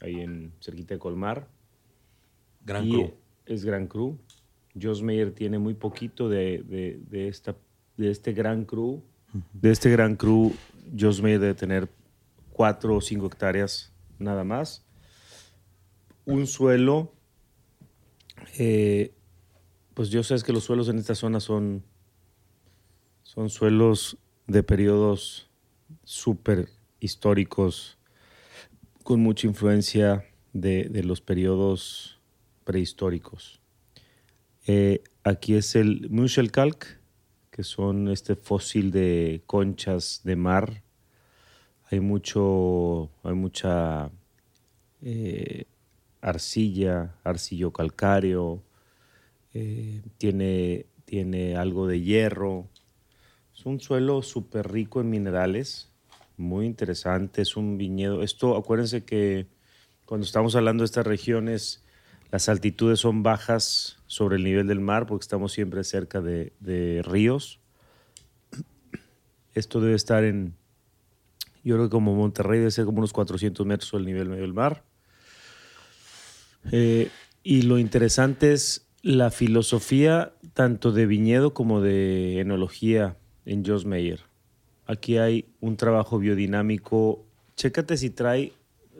[0.00, 1.48] ahí en cerquita de Colmar.
[2.64, 3.14] Gran Y Cru.
[3.46, 4.18] Es Gran Cru.
[4.80, 7.56] Jos Meyer tiene muy poquito de, de- de esta,
[7.96, 9.02] de este Gran Cru.
[9.52, 10.54] De este Gran Cru,
[10.98, 11.88] Jos Meyer debe tener
[12.52, 14.84] 4 o 5 hectáreas nada más.
[16.24, 17.12] Un suelo,
[18.58, 19.12] eh,
[19.94, 21.84] pues yo sé que los suelos en esta zona son,
[23.22, 25.50] son suelos de periodos
[26.04, 26.68] súper
[27.00, 27.98] históricos,
[29.02, 32.20] con mucha influencia de, de los periodos
[32.64, 33.60] prehistóricos.
[34.66, 37.00] Eh, aquí es el Muschelkalk,
[37.54, 40.82] que son este fósil de conchas de mar.
[41.88, 44.10] Hay mucho, hay mucha
[45.00, 45.66] eh,
[46.20, 48.64] arcilla, arcillo calcáreo,
[49.52, 52.66] eh, tiene, tiene algo de hierro.
[53.56, 55.92] Es un suelo súper rico en minerales,
[56.36, 57.42] muy interesante.
[57.42, 58.24] Es un viñedo.
[58.24, 59.46] Esto, acuérdense que
[60.06, 61.83] cuando estamos hablando de estas regiones,
[62.30, 67.02] las altitudes son bajas sobre el nivel del mar porque estamos siempre cerca de, de
[67.02, 67.60] ríos.
[69.54, 70.54] Esto debe estar en,
[71.64, 74.42] yo creo que como Monterrey debe ser como unos 400 metros sobre el nivel medio
[74.42, 74.84] del mar.
[76.70, 77.10] Eh,
[77.42, 83.16] y lo interesante es la filosofía tanto de viñedo como de enología
[83.46, 84.20] en Jos Meyer.
[84.86, 87.24] Aquí hay un trabajo biodinámico.
[87.56, 88.52] Chécate si trae,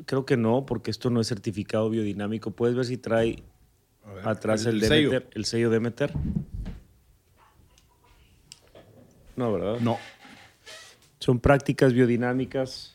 [0.07, 2.51] creo que no, porque esto no es certificado biodinámico.
[2.51, 3.43] Puedes ver si trae
[4.25, 5.11] atrás el, el sello.
[5.11, 6.13] Demeter, el sello Demeter.
[9.37, 9.81] No, ¿verdad?
[9.81, 9.99] No.
[11.19, 12.95] Son prácticas biodinámicas.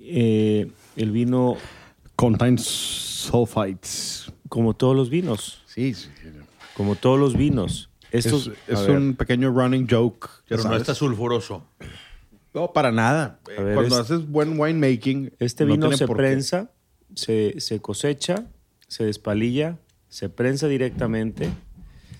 [0.00, 1.56] Eh, el vino,
[2.16, 4.30] Contains sulfites.
[4.48, 6.08] como todos los vinos, Sí, sí.
[6.22, 6.28] sí.
[6.76, 7.90] como todos los vinos.
[8.10, 10.28] Estos, es un pequeño running joke.
[10.46, 11.64] Pero no está sulfuroso.
[12.54, 13.40] No, para nada.
[13.46, 15.32] Ver, Cuando es- haces buen winemaking.
[15.40, 16.70] Este no vino se prensa,
[17.14, 18.46] se, se cosecha,
[18.86, 19.78] se despalilla,
[20.08, 21.48] se prensa directamente,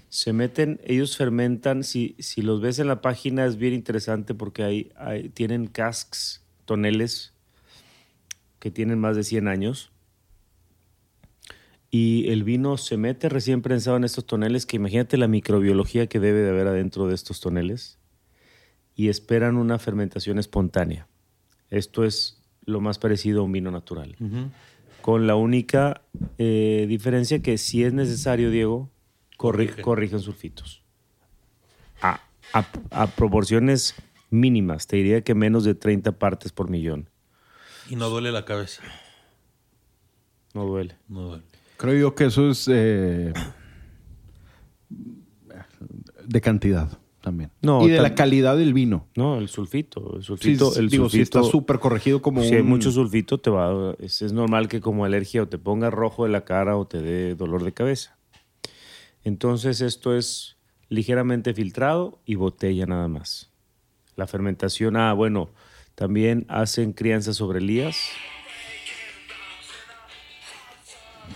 [0.09, 1.85] se meten, ellos fermentan.
[1.85, 6.43] Si, si los ves en la página es bien interesante porque hay, hay- tienen casks,
[6.65, 7.33] toneles
[8.59, 9.93] que tienen más de 100 años.
[11.93, 16.19] Y el vino se mete recién prensado en estos toneles, que imagínate la microbiología que
[16.19, 17.99] debe de haber adentro de estos toneles.
[18.95, 21.09] Y esperan una fermentación espontánea.
[21.71, 24.17] Esto es lo más parecido a un vino natural.
[25.03, 26.03] Con la única
[26.39, 28.91] eh, diferencia que si es necesario, Diego,
[29.37, 29.83] corri- Corrigen.
[29.83, 30.83] corrigen sulfitos.
[32.01, 32.21] A,
[32.53, 33.95] a- a proporciones
[34.31, 37.11] mínimas, te diría que menos de 30 partes por millón.
[37.91, 38.83] Y no duele la cabeza.
[40.55, 40.97] No duele.
[41.09, 41.43] No duele.
[41.77, 43.33] Creo yo que eso es eh,
[46.25, 47.51] de cantidad también.
[47.63, 49.07] No, y de la calidad del vino.
[49.17, 50.17] No, el sulfito.
[50.17, 52.55] El Sí, sulfito, el digo, si está sulfito- súper corregido como si un...
[52.57, 56.25] hay mucho sulfito, te va, es, es normal que como alergia o te ponga rojo
[56.25, 58.19] de la cara o te dé dolor de cabeza.
[59.25, 60.59] Entonces esto es
[60.91, 63.51] ligeramente filtrado y botella nada más.
[64.17, 65.49] La fermentación, ah, bueno,
[65.95, 67.97] también hacen crianza sobre lías.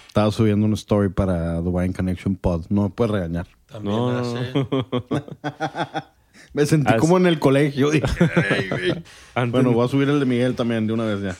[0.06, 2.66] Estaba subiendo una story para The Wine Connection Pod.
[2.68, 3.46] No me puedes regañar.
[3.70, 4.52] También No, hace.
[6.54, 7.90] Me sentí como en el colegio.
[9.50, 11.36] Bueno, voy a subir el de Miguel también de una vez ya.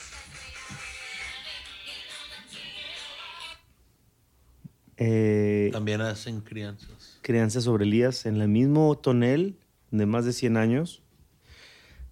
[4.97, 7.19] eh, También hacen crianzas.
[7.21, 9.55] crianza sobre lías en el mismo tonel
[9.91, 11.01] de más de 100 años.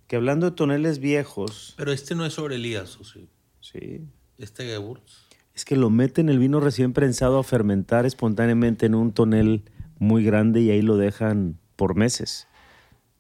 [0.08, 3.28] Que hablando de toneles viejos, Pero este no es sobre Elías, ¿o sí?
[3.60, 4.02] sí,
[4.38, 5.28] Este Gewurz.
[5.54, 9.64] Es que lo meten el vino recién prensado a fermentar espontáneamente en un tonel
[10.00, 12.48] muy grande y ahí lo dejan por meses.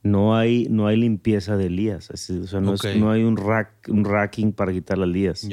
[0.03, 2.11] No hay, no hay limpieza de lías.
[2.11, 2.95] así, o sea, no, es- Ok.
[2.95, 5.43] no hay un, rack, un racking para quitar las lías.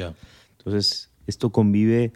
[0.59, 2.13] Entonces, esto convive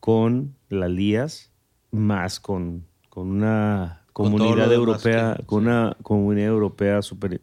[0.00, 1.52] con las lías
[1.90, 7.40] más con, con una comunidad europea, que- con una comunidad europea súper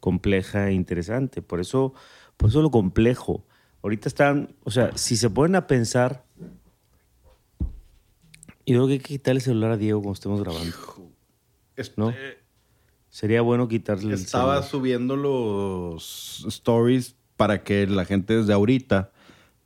[0.00, 1.42] compleja e interesante.
[1.42, 1.94] Por eso,
[2.36, 3.44] por eso lo complejo.
[3.82, 6.24] Ahorita están, o sea, si se ponen a pensar,
[8.72, 10.76] yo creo que hay que quitarle el celular a Diego cuando estemos grabando.
[11.96, 12.12] ¿No?
[13.08, 14.70] Sería bueno quitarle el Estaba celular.
[14.70, 19.10] subiendo los stories para que la gente desde ahorita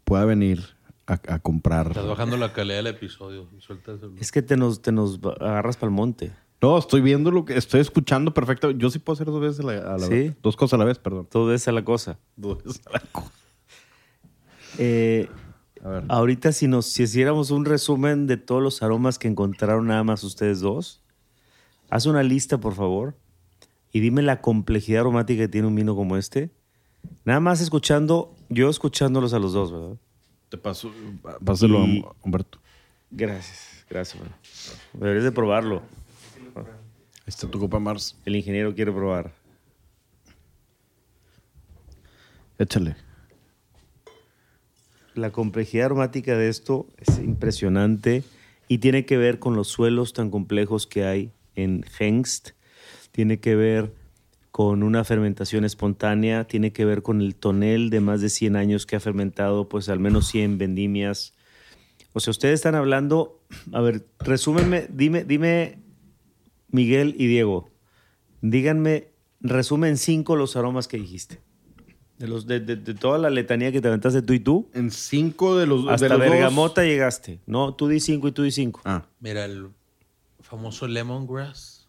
[0.05, 0.62] pueda venir
[1.07, 1.88] a, a comprar.
[1.88, 3.48] Estás bajando la calidad del episodio.
[3.59, 4.22] Suelta el celular.
[4.22, 6.32] Es que te nos, te nos agarras para el monte.
[6.62, 8.70] No, estoy viendo lo que estoy escuchando perfecto.
[8.70, 10.11] Yo sí puedo hacer dos veces a la, a la ¿Sí?
[10.11, 10.34] vez.
[10.42, 11.26] Dos cosas a la vez, perdón.
[11.30, 12.18] Todo esa es la cosa.
[12.36, 13.30] Dos veces a la co-
[14.78, 15.28] Eh,
[15.85, 16.05] A ver.
[16.09, 20.24] ahorita si nos si hiciéramos un resumen de todos los aromas que encontraron nada más
[20.24, 21.03] ustedes dos,
[21.91, 23.14] haz una lista, por favor,
[23.93, 26.51] y dime la complejidad aromática que tiene un vino como este.
[27.26, 29.97] Nada más escuchando, yo escuchándolos a los dos, ¿verdad?
[30.49, 30.91] Te paso.
[31.45, 32.59] Páselo Y- a Humberto.
[33.11, 34.35] Gracias, gracias, bueno.
[34.95, 35.82] Deberías de probarlo.
[36.57, 36.64] Ahí
[37.26, 38.16] está tu copa Mars.
[38.24, 39.32] El ingeniero quiere probar.
[42.59, 42.97] Échale.
[45.15, 48.25] La complejidad aromática de esto es impresionante
[48.69, 52.51] y tiene que ver con los suelos tan complejos que hay en Hengst.
[53.12, 53.95] Tiene que ver
[54.51, 58.87] con una fermentación espontánea, tiene que ver con el tonel de más de 100 años
[58.87, 61.35] que ha fermentado pues al menos 100 vendimias.
[62.12, 63.41] O sea, ustedes están hablando,
[63.73, 65.79] a ver, resúmenme, dime, dime
[66.71, 67.71] Miguel y Diego,
[68.41, 69.09] díganme,
[69.41, 71.41] resumen cinco los aromas que dijiste.
[72.19, 74.91] De, los, de, de- de toda la letanía que te aventaste tú y tú, En
[74.93, 75.85] cinco de los.
[75.85, 77.41] de hasta los dos- Bergamota llegaste.
[77.47, 78.81] No, tú di cinco y tú di cinco.
[78.85, 79.71] Ah, Mira, el
[80.41, 81.89] famoso lemongrass,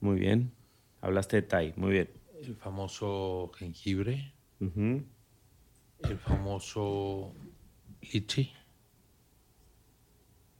[0.00, 0.52] Muy bien.
[1.00, 1.72] Hablaste de Thai.
[1.76, 2.08] Muy bien.
[2.42, 7.32] el famoso jengibre, el famoso
[8.12, 8.52] lichi,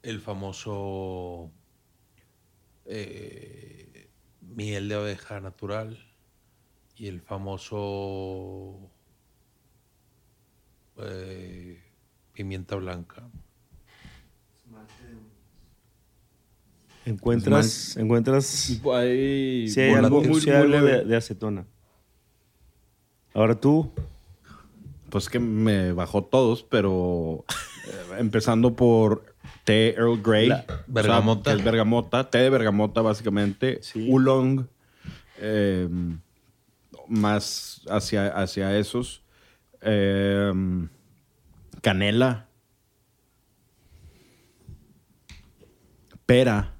[0.02, 1.50] el famoso
[2.86, 4.08] eh,
[4.40, 5.98] miel de abeja natural
[6.96, 8.90] y el famoso
[10.98, 11.80] eh,
[12.32, 13.22] pimienta blanca.
[17.04, 20.40] Encuentras, encuentras Hay si hay algo, volátil.
[20.40, 21.66] sí hay algo de, de acetona.
[23.34, 23.90] Ahora tú,
[25.10, 27.44] Pues que me bajó todos, pero
[27.88, 29.34] eh, empezando por
[29.64, 30.48] té Earl Grey.
[30.48, 31.50] La- bergamota.
[31.52, 32.30] que es bergamota.
[32.30, 33.82] Té de bergamota, básicamente.
[33.82, 34.08] Sí.
[34.10, 34.66] Oolong.
[35.38, 35.88] eh,
[37.08, 39.22] más hacia, hacia esos.
[39.82, 40.52] Eh,
[41.80, 42.48] canela.
[46.26, 46.74] Pera.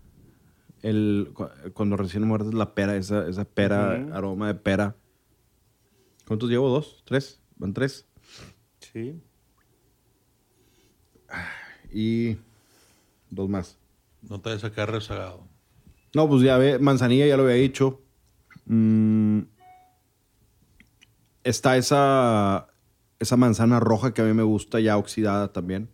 [0.83, 4.97] El, cu- cuando recién muerdes la pera, esa, esa pera, aroma de pera.
[6.27, 6.69] ¿Cuántos llevo?
[6.69, 7.03] ¿Dos?
[7.05, 7.41] ¿Tres?
[7.57, 8.07] ¿Van tres?
[8.81, 9.21] sí.
[11.93, 12.37] Y
[13.31, 13.79] dos más.
[14.23, 15.47] No te vayas a quedar rezagado.
[16.15, 18.01] No, pues ya ve, manzanilla ya lo había dicho.
[18.67, 19.41] Mm,
[21.45, 22.69] está esa,
[23.23, 25.89] esa manzana roja que a mí me gusta, ya oxidada también.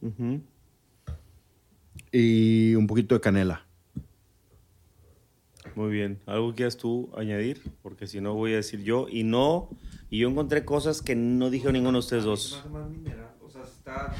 [0.00, 0.40] Ujú.
[2.12, 3.66] Y un poquito de canela.
[5.74, 6.20] Muy bien.
[6.26, 7.60] ¿Algo quieras tú añadir?
[7.82, 9.06] Porque si no voy a decir yo.
[9.10, 9.68] Y no,
[10.10, 12.52] y yo encontré cosas que no dijo ninguno de ustedes Se me dos.
[12.60, 14.14] hace más mineral, o sea, está,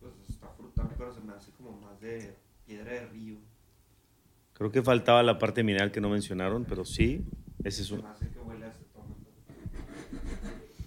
[0.00, 2.34] pues, está frutal, pero se me hace como más de
[2.66, 3.36] piedra de río.
[4.54, 7.24] Creo que faltaba la parte mineral que no mencionaron, pero sí,
[7.62, 9.14] ese es, Se un- me hace que huele a acetona.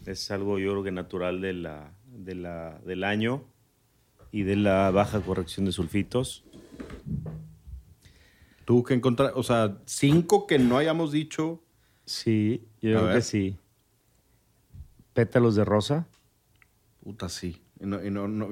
[0.05, 3.43] Es algo yo creo que natural de la, de la, del año
[4.31, 6.43] y de la baja corrección de sulfitos.
[8.65, 11.61] Tú que encontrar, o sea, cinco que no hayamos dicho.
[12.05, 13.15] Sí, yo A creo ver.
[13.17, 13.57] que sí.
[15.13, 16.07] Pétalos de rosa,
[17.03, 17.61] Puta, sí.
[17.81, 18.47] Y no, y no- no-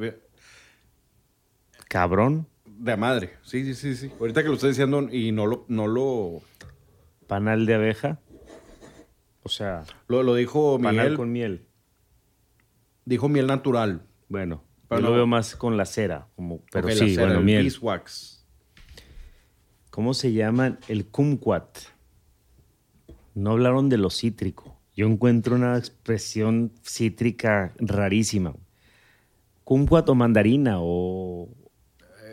[1.87, 2.47] cabrón.
[2.65, 3.33] de madre.
[3.43, 4.11] Sí, sí, sí, sí.
[4.19, 6.41] Ahorita que lo estoy diciendo y no lo, no lo,
[7.27, 8.19] Panal de abeja.
[9.43, 11.15] O sea, lo, lo dijo Miguel.
[11.15, 11.65] con miel.
[13.05, 14.03] Dijo miel natural.
[14.29, 17.09] Bueno, Pero yo no- lo veo más con la cera, como, pero Ok, la sí,
[17.15, 17.63] cera, bueno, el miel.
[17.63, 18.45] beeswax.
[19.89, 20.79] ¿Cómo se llaman?
[20.87, 21.79] El kumquat.
[23.33, 24.77] No hablaron de lo cítrico.
[24.95, 28.53] Yo encuentro una expresión cítrica rarísima.
[29.63, 31.49] Kumquat o mandarina o...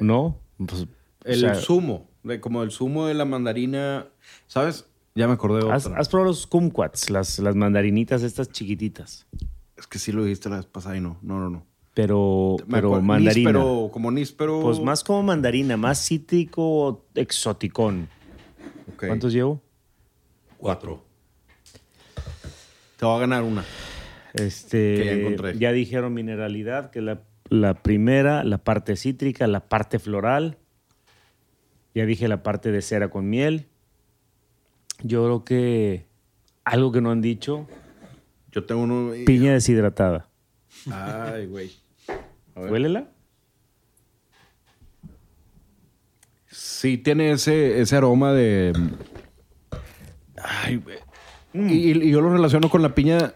[0.00, 0.40] ¿No?
[0.58, 0.86] Pues, o
[1.24, 4.06] El sea, zumo, como el zumo de la mandarina.
[4.46, 4.86] ¿Sabes?
[5.18, 5.98] Ya me acordé de ¿has, otra.
[5.98, 7.10] has probado los kumquats?
[7.10, 9.26] Las, las mandarinitas estas chiquititas.
[9.76, 11.18] Es que sí lo dijiste la vez pasada y no.
[11.22, 11.66] No, no, no.
[11.94, 13.50] Pero, Me pero acuerdo- mandarina.
[13.50, 14.60] níspero, como níspero.
[14.60, 18.08] Pues más como mandarina, más cítrico exoticón.
[18.96, 19.60] ¿Cuántos llevo?
[20.56, 21.02] Cuatro.
[22.96, 23.64] Te voy a ganar una.
[24.34, 25.58] Este, Que ya encontré.
[25.58, 30.58] ya dijeron mineralidad, que la, la primera, la parte cítrica, la parte floral.
[31.94, 33.66] Ya dije la parte de cera con miel.
[35.02, 36.06] Yo creo que
[36.64, 37.66] algo que no han dicho,
[38.52, 39.14] Yo tengo uno.
[39.14, 40.28] y- piña deshidratada.
[40.90, 41.70] Ay, güey.
[42.56, 43.08] Huélela.
[46.46, 48.72] Sí, tiene ese, ese aroma de.
[50.42, 50.98] Ay, güey.
[51.52, 51.68] Mm.
[51.70, 51.74] Y,
[52.06, 53.34] y yo lo relaciono con la piña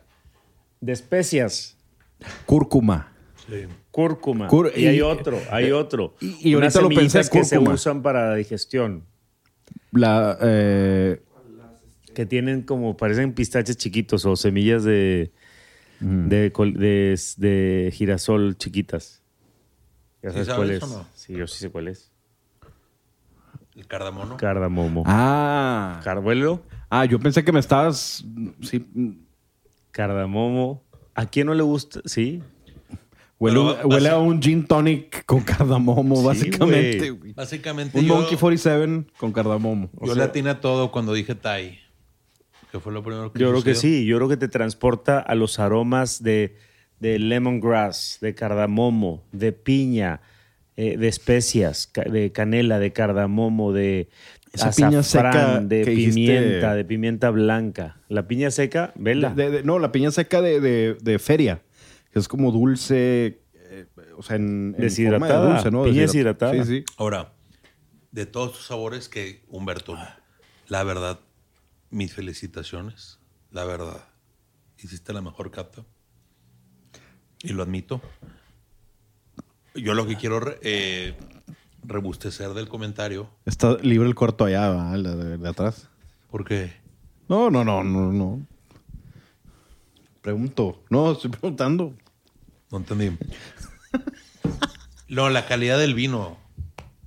[0.80, 1.76] De especias.
[2.46, 3.12] cúrcuma.
[3.48, 3.66] Sí.
[3.90, 4.48] Cúrcuma.
[4.48, 6.14] Cur- y, hay otro, hay otro.
[6.20, 7.74] y- ahorita lo pensé, que se cúrcuma.
[7.74, 9.04] usan para la digestión.
[9.92, 10.38] La.
[10.40, 11.20] eh,
[12.14, 15.32] Que tienen como, parecen pistaches chiquitos o semillas de,
[16.00, 19.22] de, col- de, de girasol chiquitas.
[20.22, 20.82] ¿Ya ¿Sí sabes sabes cuál es?
[20.82, 21.06] o no?
[21.14, 22.10] Sí, yo sí sé cuál es.
[23.74, 24.36] El cardamono.
[24.36, 25.02] Cardamomo.
[25.06, 26.00] ah.
[26.04, 28.22] Carvuelo, Ah, yo pensé que me estabas.
[28.60, 28.86] Sí.
[29.90, 30.82] cardamomo.
[31.14, 32.00] ¿A quién no le gusta?
[32.04, 32.42] Sí.
[33.38, 37.12] Huele, Pero huele a un gin tonic con cardamomo, Sí, básicamente.
[37.34, 39.90] Básicamente Un yo, Monkey 47 con cardamomo.
[40.00, 41.78] yo le atiné a todo cuando dije Thai.
[42.72, 44.04] Que fue lo primero que Yo creo que sí.
[44.06, 46.56] Yo creo que te transporta a los aromas de,
[47.00, 50.22] de lemongrass, de cardamomo, de piña,
[50.76, 54.08] eh, de especias, de canela, de cardamomo, de
[54.54, 58.00] Esa piña azafrán, seca de dijiste- pimienta, de pimienta blanca.
[58.08, 59.34] La piña seca, vela.
[59.34, 61.60] De- de- no, la piña seca de, de- de feria.
[62.10, 63.40] Que es como dulce.
[63.54, 65.28] eh, o sea, en, en Deshidratada.
[65.28, 65.84] forma de dulce, ¿no?
[65.84, 66.52] Piña Deshidrat- deshidratada.
[66.64, 66.84] Sí, sí.
[66.96, 67.32] Ahora,
[68.12, 69.96] de todos tus sabores que, Humberto,
[70.68, 71.20] la verdad,
[71.92, 73.20] mis felicitaciones.
[73.52, 74.04] La verdad.
[74.78, 75.84] Hiciste la mejor cata.
[77.42, 78.00] Y lo admito.
[79.74, 81.16] Yo lo que quiero eh,
[81.84, 84.92] rebustecer del comentario, Está libre el cuarto allá.
[84.94, 85.88] El de, de atrás.
[86.30, 86.72] porque
[87.28, 88.46] No, no, no, no, no.
[90.20, 90.82] Pregunto.
[90.90, 91.94] No, estoy preguntando.
[92.70, 93.16] no entendí.
[95.08, 96.38] No, la calidad del vino.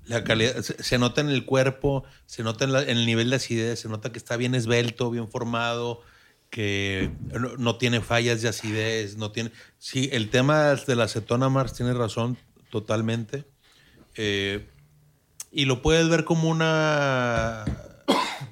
[0.08, 3.38] La calidad, se, nota en el cuerpo, se nota en, la- en el nivel de
[3.38, 6.02] acidez, se nota que está bien esbelto, bien formado,
[6.50, 7.10] que
[7.58, 9.52] no, tiene fallas de acidez, no tiene...
[9.80, 12.38] Sí, el tema de la acetona Mars tiene razón
[12.70, 13.46] totalmente.
[14.16, 14.68] Eh,
[15.52, 17.66] Y lo puedes ver como una.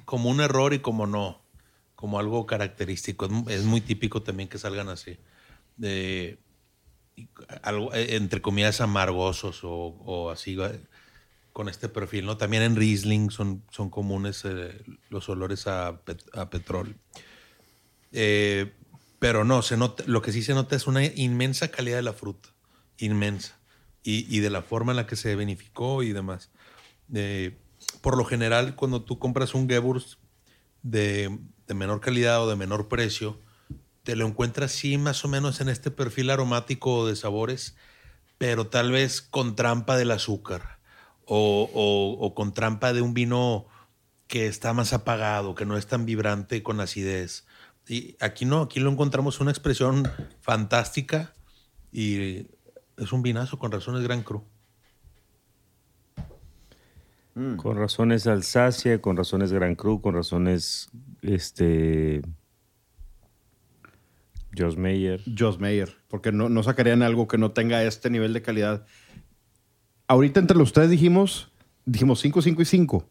[0.04, 1.40] como un error y como no.
[1.94, 3.26] Como algo característico.
[3.26, 5.16] Es mu- Es muy típico también que salgan así.
[7.92, 10.56] Entre comillas, amargosos o, o así.
[11.54, 12.36] Con este perfil, ¿no?
[12.36, 16.96] También en Riesling son, son comunes eh, los olores a, pet- a petróleo.
[18.10, 18.72] Eh,
[19.20, 22.12] pero no, se nota, lo que sí se nota es una inmensa calidad de la
[22.12, 22.48] fruta.
[22.98, 23.56] Inmensa.
[24.02, 26.50] Y, y de la forma en la que se beneficó y demás.
[27.14, 27.56] Eh,
[28.00, 30.18] por lo general, cuando tú compras un Gewurz
[30.82, 31.38] de,
[31.68, 33.38] de menor calidad o de menor precio,
[34.02, 37.76] te lo encuentras sí más o menos en este perfil aromático de sabores,
[38.38, 40.73] pero tal vez con trampa del azúcar
[41.26, 43.66] o, o- o con trampa de un vino
[44.26, 47.46] que está más apagado, que no es tan vibrante con acidez.
[47.86, 50.08] Y aquí no, aquí lo encontramos una expresión
[50.40, 51.34] fantástica
[51.92, 52.46] y
[52.96, 54.44] es un vinazo con razones Gran Cru.
[57.56, 60.88] Con razones Alsacia, con razones Gran Cru, con razones
[61.20, 62.22] este
[64.56, 65.20] Joss Meyer.
[65.36, 68.86] Joss Mayer, porque no, no sacarían algo que no tenga este nivel de calidad.
[70.14, 71.50] Ahorita entre los tres dijimos,
[71.84, 73.08] dijimos 5, 5 y 5.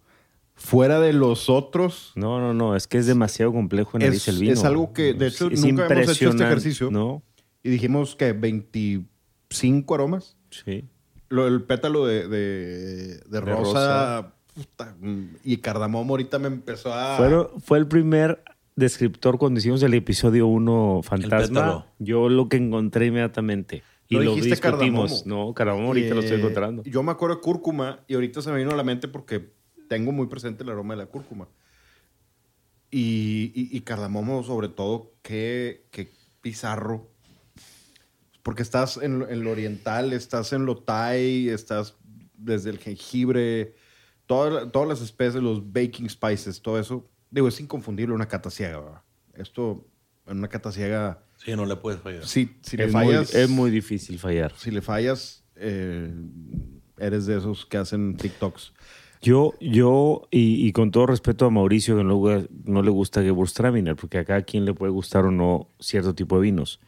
[0.56, 4.40] Fuera de los otros, No, no, no, es que es demasiado complejo Es- analizar el
[4.40, 4.54] vino.
[4.54, 6.92] es algo que, de hecho, Es nunca hemos hecho este ejercicio.
[6.92, 7.22] No,
[7.64, 10.38] y dijimos que 25 aromas.
[10.50, 10.86] sí.
[11.30, 17.18] Lo, el pétalo de, de, de rosa, puta, mm, y cardamomo ahorita me empezó a...
[17.18, 18.44] Fueron- fue el primer
[18.76, 21.40] descriptor cuando hicimos el episodio 1 Fantasma.
[21.48, 21.86] pétalo.
[21.98, 23.82] Yo lo que encontré inmediatamente.
[24.14, 25.24] Y No lo dijiste discutimos.
[25.24, 25.48] cardamomo.
[25.48, 26.84] No, cardamomo ahorita lo estoy Eh, encontrando.
[26.84, 29.54] Yo me acuerdo de cúrcuma y ahorita se me vino a la mente porque
[29.88, 31.48] tengo muy presente el aroma de la cúrcuma.
[32.92, 36.12] Y, y, y cardamomo, sobre todo, qué, qué
[36.42, 37.10] pizarro.
[38.44, 41.96] Porque estás en, lo- en lo oriental, estás en lo thai, estás
[42.36, 43.74] desde el jengibre,
[44.28, 47.10] toda- todas las especies, los baking spices, todo eso.
[47.32, 48.80] Digo, es inconfundible una cata ciega.
[48.80, 49.02] ¿verdad?
[49.34, 49.88] Esto,
[50.28, 52.26] en una cata ciega, Sí, no le puedes fallar.
[52.26, 53.34] si, si le es, muy, fallas...
[53.36, 54.54] es muy difícil fallar.
[54.58, 56.14] Si le fallas, eh,
[56.98, 58.74] eres de esos que hacen TikToks.
[59.22, 62.22] Yo, yo y, y con todo respeto a Mauricio, que no,
[62.66, 66.36] no le gusta Gewürztraminer, porque a cada quien le puede gustar o no cierto tipo
[66.36, 66.80] de vinos.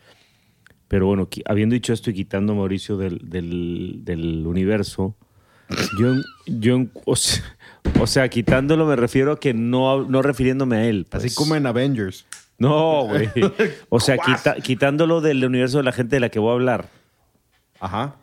[0.87, 5.15] Pero bueno, habiendo dicho esto y quitando a Mauricio del, del- del universo,
[5.99, 6.23] yo, en-
[6.61, 7.43] yo o, sea,
[7.99, 11.07] o sea, quitándolo me refiero a que no, no refiriéndome a él.
[11.09, 11.23] pues.
[11.25, 12.25] Así como en Avengers.
[12.57, 13.29] No, güey.
[13.89, 16.89] O sea, quita- quitándolo del universo de la gente de la que voy a hablar.
[17.79, 18.15] Ajá.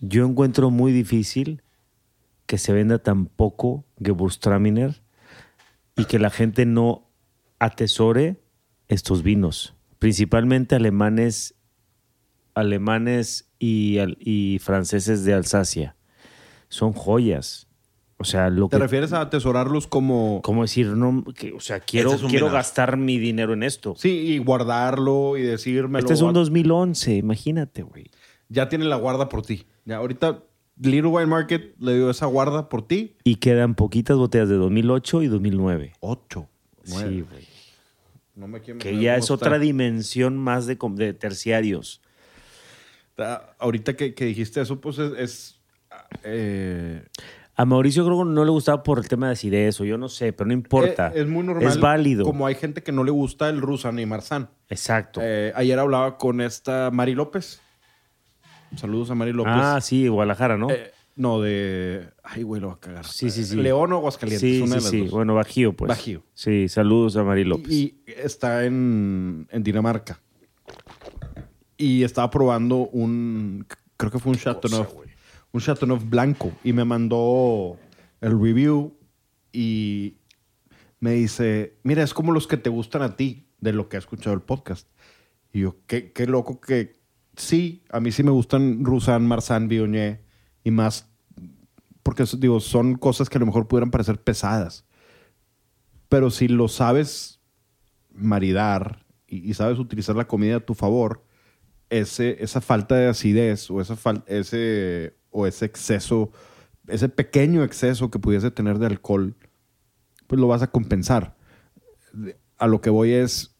[0.00, 1.62] Yo encuentro muy difícil
[2.46, 5.02] que se venda tan poco Gewürztraminer
[5.96, 7.08] y que la gente no
[7.58, 8.40] atesore
[8.88, 11.54] estos vinos, principalmente alemanes,
[12.54, 15.96] alemanes y, y franceses de Alsacia.
[16.68, 17.65] Son joyas.
[18.18, 20.40] O sea, lo ¿Te que refieres a atesorarlos como...
[20.42, 23.94] como decir, no, que, o sea, quiero, Este quiero gastar mi dinero en esto.
[23.96, 25.98] Sí, y guardarlo y decirme...
[25.98, 28.10] Este es un 2011, imagínate, güey.
[28.48, 29.66] Ya tiene la guarda por ti.
[29.84, 30.42] Ya ahorita
[30.80, 33.16] Little Wine Market le dio esa guarda por ti.
[33.24, 35.92] Y quedan poquitas botellas de 2008 y 2009.
[36.00, 36.48] Ocho.
[36.86, 37.10] nueve.
[37.10, 37.46] Sí, güey.
[38.34, 42.02] No me quiero Que ya es otra dimensión más de, de terciarios.
[43.18, 45.12] Ah, Ahorita que, que dijiste eso, pues es...
[45.18, 45.60] es,
[46.22, 47.02] eh,
[47.58, 50.10] A Mauricio creo que no le gustaba por el tema de acidez o yo no
[50.10, 51.08] sé, pero no importa.
[51.08, 51.66] Es, es muy normal.
[51.66, 52.24] Es válido.
[52.24, 54.50] Como hay gente que no le gusta el Rusan y Marzán.
[54.68, 55.20] Exacto.
[55.22, 57.62] Eh, ayer hablaba con esta Mari López.
[58.76, 59.54] Saludos a Mari López.
[59.56, 60.70] ah, sí, Guadalajara, ¿no?
[60.70, 62.10] Eh, no, de.
[62.22, 63.06] Ay, güey, lo va a cagar.
[63.06, 63.56] Sí, sí, sí.
[63.56, 64.40] León o Aguascalientes.
[64.40, 65.00] sí, una sí, de las sí.
[65.00, 65.10] dos.
[65.12, 65.88] Bueno, Bajío, pues.
[65.88, 66.22] Bajío.
[66.34, 67.72] Sí, saludos a Mari López.
[67.72, 70.20] Y, y está en, en Dinamarca.
[71.78, 73.66] Y estaba probando un.
[73.96, 74.88] Creo que fue un Chateauneuf.
[75.56, 76.52] Un Chateauneuf blanco.
[76.62, 77.78] Y me mandó
[78.20, 78.96] el review.
[79.52, 80.16] Y
[81.00, 83.98] me dice: Mira, es como los que te gustan a ti de lo que ha
[83.98, 84.88] escuchado el podcast.
[85.52, 86.96] Y yo, qué, qué loco que.
[87.36, 90.22] Sí, a mí sí me gustan Roussan, Marsan, Viognier
[90.64, 91.08] y más.
[92.02, 94.84] Porque, digo, son cosas que a lo mejor pudieran parecer pesadas.
[96.08, 97.40] Pero si lo sabes
[98.12, 101.24] maridar y, y sabes utilizar la comida a tu favor,
[101.90, 106.30] ese, esa falta de acidez o, esa fal- ese, o ese exceso,
[106.88, 109.34] ese pequeño exceso que pudiese tener de alcohol,
[110.26, 111.36] pues lo vas a compensar.
[112.58, 113.56] A lo que voy es,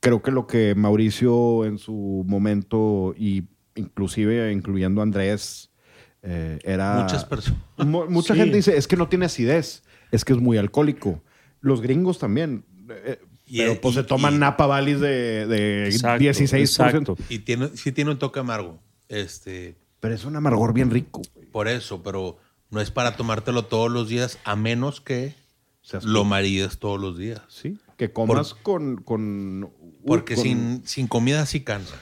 [0.00, 5.70] creo que lo que Mauricio en su momento y inclusive incluyendo a Andrés
[6.22, 7.00] eh, era...
[7.02, 7.60] Muchas personas.
[7.76, 8.40] Mu- mucha Sí.
[8.40, 11.22] gente dice, es que no tiene acidez, es que es muy alcohólico.
[11.60, 12.64] Los gringos también.
[12.90, 16.58] eh, Y- pero pues y- se toman y- Napa Valley de, de Exacto, 16%.
[16.60, 17.16] exacto.
[17.28, 18.80] Y tiene, sí tiene un toque amargo.
[19.08, 21.22] Este, Pero es un amargor bien rico.
[21.34, 21.46] güey.
[21.46, 22.38] por eso, pero
[22.70, 25.34] No es para tomártelo todos los días, a menos que
[25.82, 27.40] Seas lo marides todos los días.
[27.48, 29.70] Sí, que comas con, con...
[30.06, 31.96] Porque con- sin, sin comida sí cansa.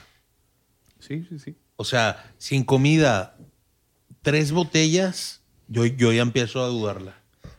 [0.99, 1.55] Sí, sí, sí.
[1.77, 3.37] O sea, sin comida,
[4.21, 7.15] tres botellas, yo, yo ya empiezo a dudarla.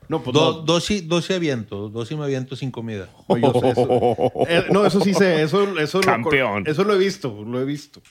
[0.08, 0.58] No, pues Do- no.
[0.62, 3.08] dos, sí, dos sí aviento, dos sí me aviento sin comida.
[3.40, 3.88] Yo sé eso.
[4.48, 6.64] Eh, no, eso sí sé, eso, eso, Campeón.
[6.64, 8.02] Lo, eso lo he visto, lo he visto.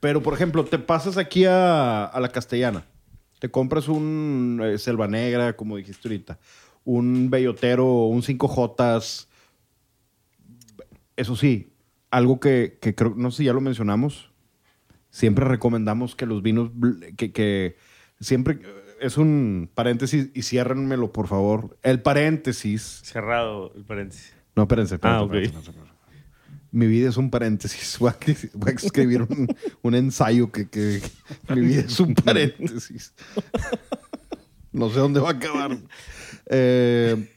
[0.00, 2.84] Pero, por ejemplo, te pasas aquí a, a la castellana,
[3.38, 6.38] te compras un eh, selva negra, como dijiste ahorita,
[6.84, 9.26] un bellotero, un 5J.
[11.16, 11.72] Eso sí,
[12.10, 14.30] algo que, que creo, no sé si ya lo mencionamos,
[15.10, 16.70] siempre recomendamos que los vinos,
[17.16, 17.76] que, que
[18.20, 18.60] siempre,
[19.00, 21.78] es un paréntesis y ciérrenmelo, por favor.
[21.82, 24.34] El paréntesis Cerrado el paréntesis.
[24.54, 24.96] no, espérense.
[24.96, 25.34] espérense, Ah, ok.
[25.34, 25.72] espérense.
[26.76, 27.96] Mi vida es un paréntesis.
[27.98, 28.16] Voy a,
[28.52, 29.48] voy a escribir un,
[29.82, 31.00] un ensayo que, que
[31.54, 33.14] mi vida es un paréntesis.
[34.72, 35.78] No sé dónde va a acabar.
[36.50, 37.28] Eh,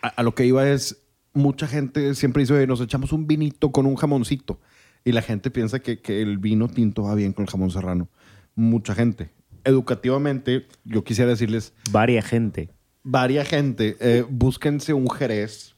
[0.00, 0.96] a, a lo que iba es,
[1.34, 4.60] mucha gente siempre dice, "Oye, nos echamos un vinito con un jamoncito.
[5.04, 8.08] Y la gente piensa que, que el vino tinto va bien con el jamón serrano.
[8.54, 9.30] Mucha gente.
[9.62, 12.70] Educativamente, yo quisiera decirles, Varia gente.
[13.04, 15.76] varia gente, eh, búsquense un Jerez,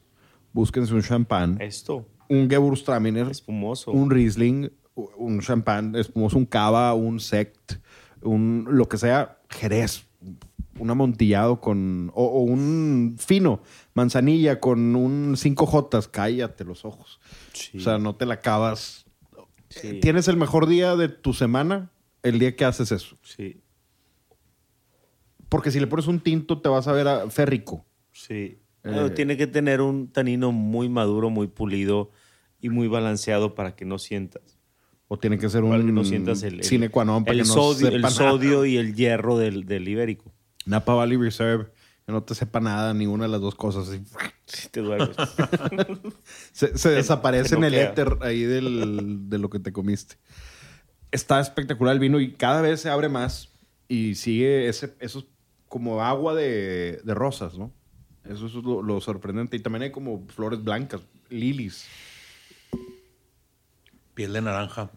[0.53, 2.07] búsquense un champán, Esto.
[2.29, 3.91] Un Gewürztraminer, Espumoso.
[3.93, 7.75] un Riesling, un champán espumoso, un cava, un sect,
[8.23, 10.07] un lo que sea, Jerez,
[10.79, 13.61] un amontillado con o, o un fino,
[13.95, 17.21] manzanilla con un 5J, cállate los ojos.
[17.53, 17.79] Sí.
[17.79, 19.07] O sea, no te la acabas.
[19.69, 20.01] Sí.
[20.01, 21.91] Tienes el mejor día de tu semana
[22.23, 23.17] el día que haces eso.
[23.23, 23.61] Sí.
[25.49, 27.85] Porque si le pones un tinto te vas a ver a férrico.
[28.13, 28.59] Sí.
[28.91, 32.11] Eh, tiene que tener un tanino muy maduro, muy pulido
[32.61, 34.59] y muy balanceado para que no sientas.
[35.09, 36.65] O tiene que ser Para que un no sientas el, el-
[37.25, 40.33] para el que no sodio, el sodio y el hierro del, del ibérico.
[40.67, 41.67] Napa Valley Reserve,
[42.05, 43.89] que no te sepa nada, ninguna de las dos cosas.
[44.47, 45.17] Si te duermes.
[46.53, 50.17] Se, se desaparece en el éter ahí del- de lo que te comiste.
[51.11, 53.49] Está espectacular el vino y cada vez se abre más
[53.89, 55.25] y sigue ese, eso es
[55.69, 57.73] como agua de, de rosas, ¿no?
[58.29, 59.57] Eso es lo, lo sorprendente.
[59.57, 61.01] Y también hay como flores blancas,
[61.31, 61.87] lilies.
[64.15, 64.91] Piel de naranja.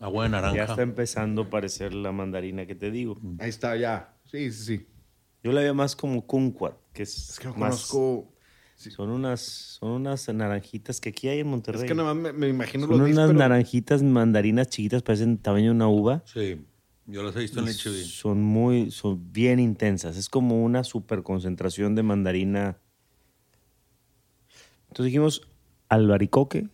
[0.00, 0.64] Agua de ya naranja.
[0.64, 3.18] está empezando a parecer la mandarina que te digo.
[3.38, 4.14] Ahí está, ya.
[4.26, 4.86] Sí, sí, sí.
[5.42, 7.86] Yo la veo más como kumquat, que es, Es que no más...
[7.90, 8.32] conozco...
[8.76, 11.82] Son unas, son unas naranjitas que aquí hay en Monterrey.
[11.82, 15.02] Es que nada más me, me imagino son los unas dis, pero- naranjitas mandarinas chiquitas,
[15.02, 16.22] parecen tamaño de una uva.
[16.26, 16.64] Sí,
[17.08, 18.04] yo las he visto en el HB.
[18.06, 20.16] Son muy, son bien intensas.
[20.16, 22.78] Es como una super concentración de mandarina.
[24.88, 25.48] Entonces dijimos
[25.88, 26.68] albaricoque,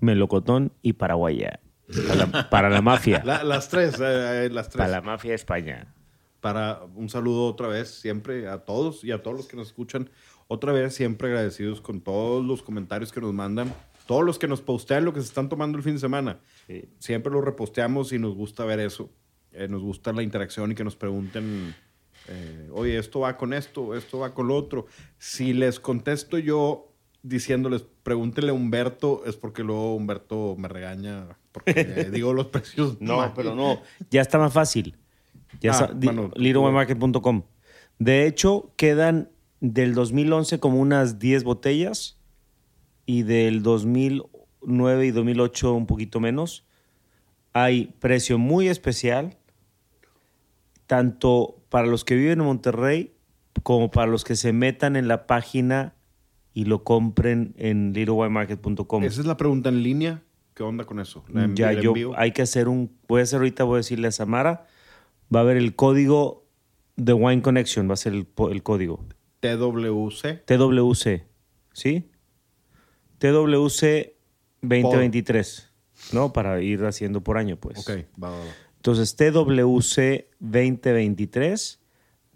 [0.00, 1.60] melocotón y paraguaya.
[2.06, 3.22] Para la, para la mafia.
[3.24, 4.78] La- las tres, eh, eh, las tres.
[4.78, 5.94] para la mafia de España.
[6.40, 10.10] para un saludo otra vez, siempre a todos y a todos los que nos escuchan.
[10.48, 13.72] Otra vez, siempre agradecidos con todos los comentarios que nos mandan,
[14.08, 16.40] todos los que nos postean lo que se están tomando el fin de semana.
[16.66, 16.88] Sí.
[16.98, 19.10] Siempre lo reposteamos y nos gusta ver eso.
[19.52, 21.74] Eh, nos gusta la interacción y que nos pregunten,
[22.26, 24.86] eh, oye, esto va con esto, esto va con lo otro.
[25.18, 26.90] Si les contesto yo
[27.22, 31.74] diciéndoles, pregúntenle a Humberto, es porque luego Humberto me regaña porque
[32.10, 32.98] digo los precios.
[33.02, 33.82] No, pero no.
[34.10, 34.96] Ya está más fácil.
[35.60, 36.30] Ya Ah, bueno.
[37.98, 39.28] De hecho, quedan
[39.60, 42.17] del 2011 como unas 10 botellas
[43.08, 46.66] y del 2009 y 2008 un poquito menos.
[47.54, 49.38] Hay precio muy especial,
[50.86, 53.14] tanto para los que viven en Monterrey
[53.62, 55.94] como para los que se metan en la página
[56.52, 59.04] y lo compren en littlewaymarket.com.
[59.04, 60.22] Esa es la pregunta en línea.
[60.52, 61.24] ¿Qué onda con eso?
[61.32, 64.08] ¿La envi- Ya, yo, hay que hacer un, voy a hacer ahorita, voy a decirle
[64.08, 64.66] a Samara,
[65.34, 66.44] va a haber el código
[66.96, 69.04] de Wine Connection, va a ser el, el código.
[69.40, 70.44] TWC.
[70.44, 71.22] TWC,
[71.72, 72.10] ¿sí?
[73.18, 74.14] TWC
[74.62, 75.70] 2023,
[76.12, 76.32] ¿no?
[76.32, 77.78] Para ir haciendo por año, pues.
[77.78, 77.90] Ok,
[78.22, 78.44] va, va, va.
[78.76, 81.80] Entonces, TWC 2023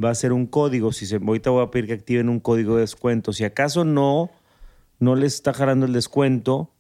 [0.03, 0.93] va a ser un código.
[0.93, 3.33] Si se, ahorita voy a pedir que activen un código de descuento.
[3.33, 4.30] Si acaso no,
[4.99, 6.72] no les está jalando el descuento,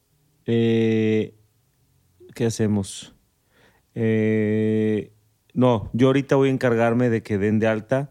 [0.46, 1.34] eh,
[2.34, 3.14] ¿qué hacemos?
[3.94, 5.12] Eh,
[5.54, 8.10] no, yo ahorita voy a encargarme de que den de alta.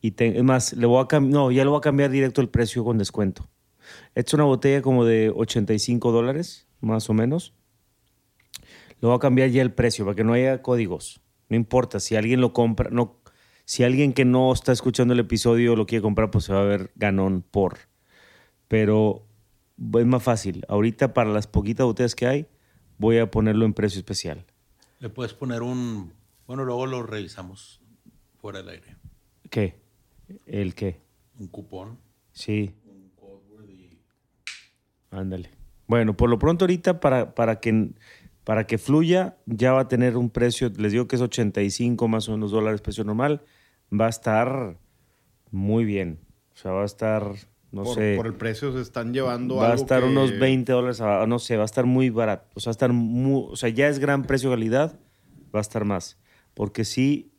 [0.00, 2.48] Y te- es más, le voy a no, ya lo voy a cambiar directo el
[2.48, 3.48] precio con descuento.
[4.14, 7.54] Esta es una botella como de 85 dólares, más o menos.
[9.00, 11.20] Le voy a cambiar ya el precio para que no haya códigos.
[11.48, 13.20] No importa, si alguien lo compra, no,
[13.64, 16.64] si alguien que no está escuchando el episodio lo quiere comprar, pues se va a
[16.64, 17.78] ver ganón por.
[18.68, 19.26] Pero
[19.98, 20.64] es más fácil.
[20.68, 22.46] Ahorita para las poquitas botellas que hay,
[22.98, 24.44] voy a ponerlo en precio especial.
[24.98, 26.12] Le puedes poner un
[26.46, 27.80] Bueno, luego lo revisamos
[28.40, 28.96] fuera del aire.
[29.50, 29.74] ¿Qué?
[30.46, 31.00] ¿El qué?
[31.38, 31.98] Un cupón,
[32.32, 32.74] Sí.
[35.10, 35.50] Ándale.
[35.86, 37.90] Bueno, por lo pronto ahorita para, para, que,
[38.44, 42.28] para que fluya ya va a tener un precio, les digo que es 85 más
[42.28, 43.42] o menos dólares precio normal,
[43.92, 44.78] va a estar
[45.50, 46.18] muy bien.
[46.54, 47.22] O sea, va a estar,
[47.70, 50.72] no por, sé, por el precio se están llevando va a estar que- unos 20
[50.72, 52.48] dólares, a- no sé, va a estar muy barato.
[52.54, 54.98] O sea, va a estar muy, o sea, ya es gran precio calidad,
[55.54, 56.18] va a estar más.
[56.54, 57.30] Porque sí,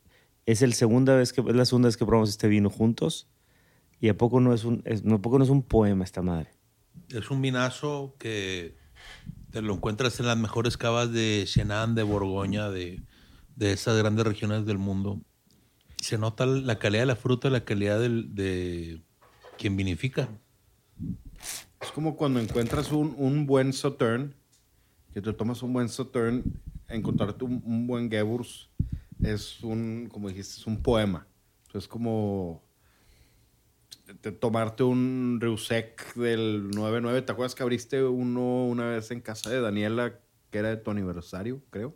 [0.46, 3.28] es el segunda vez que, es la segunda vez que probamos este vino juntos.
[4.00, 6.50] Y a poco no es un, es- a poco no es un poema esta madre.
[7.10, 8.76] Es un vinazo que
[9.50, 13.02] te lo encuentras en las mejores cavas de Chenin, de Borgoña, de,
[13.56, 15.20] de esas grandes regiones del mundo.
[16.00, 19.00] Se nota la calidad de la fruta, la calidad de
[19.56, 20.28] quien vinifica.
[21.80, 24.34] Es como cuando encuentras un, un buen Sautern,
[25.12, 26.44] que te tomas un buen Sautern,
[26.88, 28.68] encontrarte un, un buen Gewurz
[29.22, 31.26] es un, como dijiste, es un poema.
[31.74, 32.62] Es como
[34.14, 37.22] te- tomarte un Reusec del 99.
[37.22, 40.18] ¿Te acuerdas que abriste uno una vez en casa de Daniela
[40.50, 41.94] que era de tu aniversario, creo?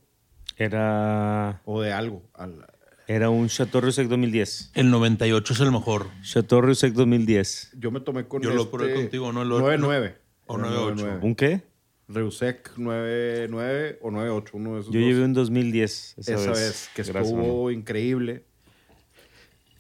[0.57, 2.23] Era, O de algo.
[2.35, 2.67] al-
[3.09, 4.71] era un Chateau Rusec 2010.
[4.75, 6.07] El 98 es el mejor.
[6.23, 7.73] Chateau Rusec 2010.
[7.79, 9.43] Yo me tomé con Yo lo este probé contigo, ¿no?
[9.43, 10.19] El 99.
[10.47, 11.19] o Era 98.
[11.27, 11.63] ¿Un qué?
[12.09, 15.09] Reusec 99 o 98, uno de esos Yo dos.
[15.09, 16.61] llevé un 2010 esa, esa vez.
[16.61, 18.45] vez, que Gracias, estuvo increíble.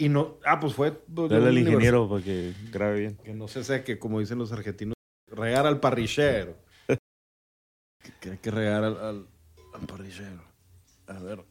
[0.03, 0.90] Y no, ah, pues fue.
[0.90, 3.16] pues, Dale al ingeniero para que grabe bien.
[3.22, 4.94] Que no se seque, como dicen los argentinos,
[5.28, 6.57] regar al parrillero.
[8.20, 9.26] que hay que regar al, al,
[9.72, 10.42] al parrillero.
[11.07, 11.44] A ver.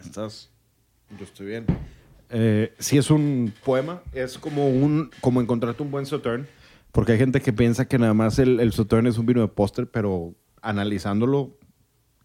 [0.00, 0.52] ¿Estás?
[1.18, 1.66] Yo estoy bien.
[2.28, 6.46] Eh, sí es un poema, es como un como encontrarte un buen Sautern,
[6.92, 9.48] porque hay gente que piensa que nada más el, el Sautern es un vino de
[9.48, 11.58] póster, pero analizándolo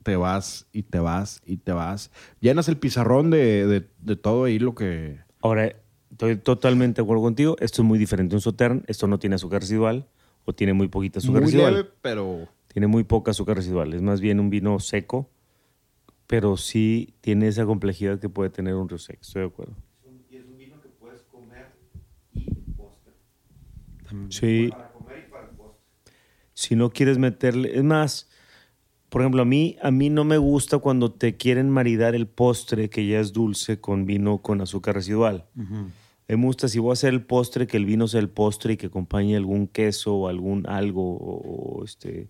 [0.05, 2.11] te vas y te vas y te vas.
[2.39, 5.17] Llenas el pizarrón de, de- de todo ahí lo que...
[5.41, 5.73] Ahora,
[6.11, 7.55] estoy totalmente de acuerdo contigo.
[7.59, 8.83] Esto es muy diferente a un Sautern.
[8.85, 10.07] Esto no tiene azúcar residual
[10.45, 11.73] o tiene muy poquita azúcar Muy residual.
[11.73, 12.47] leve, pero...
[12.67, 13.93] Tiene muy poca azúcar residual.
[13.95, 15.31] Es más bien un vino seco,
[16.27, 19.17] pero sí tiene esa complejidad que puede tener un Riesling.
[19.21, 19.73] Estoy de acuerdo.
[20.29, 21.71] Y es un vino que puedes comer
[22.35, 22.45] y
[22.77, 23.13] postre.
[24.29, 24.67] Sí.
[24.69, 26.13] Para comer y para el postre.
[26.53, 28.29] si no quieres meterle, es más,
[29.15, 32.89] por ejemplo, a mí, a mí no me gusta cuando te quieren maridar el postre
[32.89, 35.45] que ya es dulce con vino con azúcar residual.
[36.27, 38.75] Me gusta si voy a hacer el postre, que el vino sea el postre y
[38.75, 42.27] que acompañe algún queso o algún algo o, este,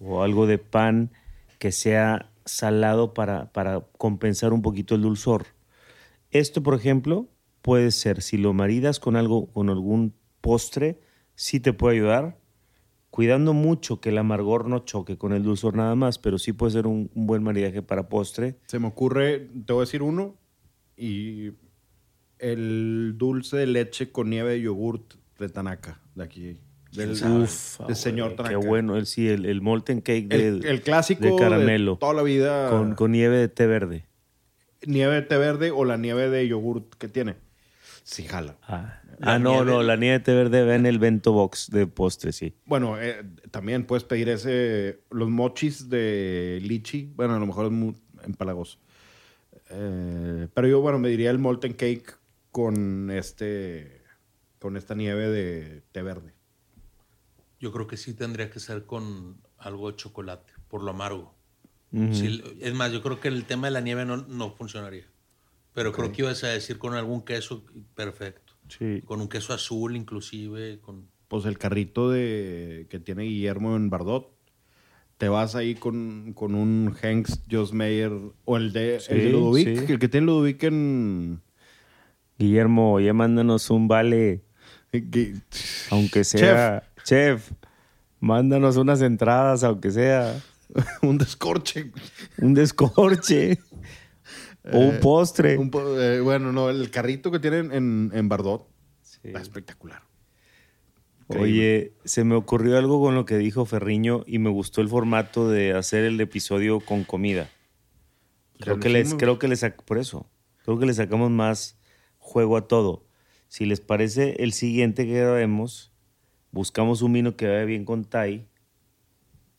[0.00, 1.12] o algo de pan
[1.60, 5.46] que sea salado para, para compensar un poquito el dulzor.
[6.32, 7.28] Esto, por ejemplo,
[7.62, 10.98] puede ser, si lo maridas con algo, con algún postre,
[11.36, 12.36] sí te puede ayudar,
[13.16, 16.72] cuidando mucho que el amargor no choque con el dulzor nada más, pero sí puede
[16.72, 18.58] ser un, un buen maridaje para postre.
[18.66, 20.36] Se me ocurre, te voy a decir uno,
[20.98, 21.52] y
[22.38, 26.58] el dulce de leche con nieve de yogurt de Tanaka, de aquí.
[26.92, 28.50] Del, Uf, del señor Tanaka.
[28.60, 32.12] Qué bueno, el, sí, el, el molten cake de, El, el clásico de caramelo toda
[32.12, 32.68] la vida.
[32.68, 34.04] con, con nieve de té verde.
[34.86, 37.36] nieve de té verde o la nieve de yogurt que tiene.
[38.06, 38.56] Sí, jala.
[38.62, 41.70] Ah, Ah, no, nieve- no, la nieve de té verde va en el bento box
[41.70, 42.54] de postre, sí.
[42.66, 47.12] Bueno, eh, también puedes pedir ese, los mochis de lichi.
[47.16, 48.78] Bueno, a lo mejor es muy empalagoso.
[49.70, 52.16] Eh, pero yo, bueno, me diría el molten cake
[52.52, 54.02] con este,
[54.60, 56.32] con esta nieve de té verde.
[57.58, 61.34] Yo creo que sí tendría que ser con algo de chocolate, por lo amargo.
[62.12, 65.06] Sí, es más, yo creo que el tema de la nieve no, no funcionaría.
[65.76, 67.62] Pero creo que ibas a decir con algún queso
[67.94, 68.54] perfecto.
[68.68, 69.02] Sí.
[69.04, 70.80] Con un queso azul, inclusive.
[70.80, 71.06] Con...
[71.28, 74.32] Pues el carrito de, que tiene Guillermo en Bardot.
[75.18, 78.10] Te vas ahí con, con un Hanks Josmeyer
[78.46, 79.92] o el de, Sí, el de Ludovic, sí.
[79.92, 81.42] el que tiene Ludovic en...
[82.38, 84.44] Guillermo, ya mándanos un vale,
[84.92, 85.34] que-
[85.90, 86.82] aunque sea.
[87.04, 87.50] Chef,
[88.20, 90.38] mándanos unas entradas, aunque sea
[91.02, 91.92] un descorche.
[92.38, 93.58] un descorche
[94.72, 95.56] o un Eh, postre.
[95.58, 98.68] Un po- eh, bueno, no, el carrito que tienen en, en Bardot
[99.02, 99.18] Sí.
[99.24, 100.02] está espectacular.
[101.28, 105.48] Oye, se me ocurrió algo con lo que dijo Ferriño y me gustó el formato
[105.48, 107.50] de hacer el episodio con comida.
[108.60, 110.30] Creo que les, creo que les, por eso,
[110.64, 111.78] creo que le sacamos más
[112.18, 113.04] juego a todo.
[113.48, 115.92] Si les parece, el siguiente que grabemos,
[116.52, 118.48] buscamos un vino que vaya bien con Thai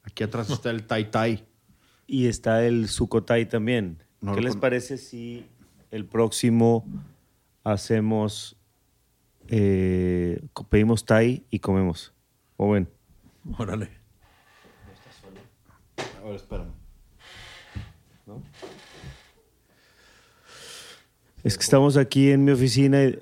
[0.04, 1.46] Aquí atrás está el Tai Tai.
[2.08, 4.04] y está el Sukotai también.
[4.22, 5.46] No ¿Qué les con- parece si
[5.92, 6.86] el próximo
[7.64, 8.58] hacemos,
[9.48, 12.14] eh, pedimos Thai y comemos?
[12.58, 12.90] ¿O ven?
[13.58, 13.90] Órale.
[16.22, 16.72] A ver, espérame.
[21.44, 23.04] Es que estamos aquí en mi oficina.
[23.04, 23.20] y-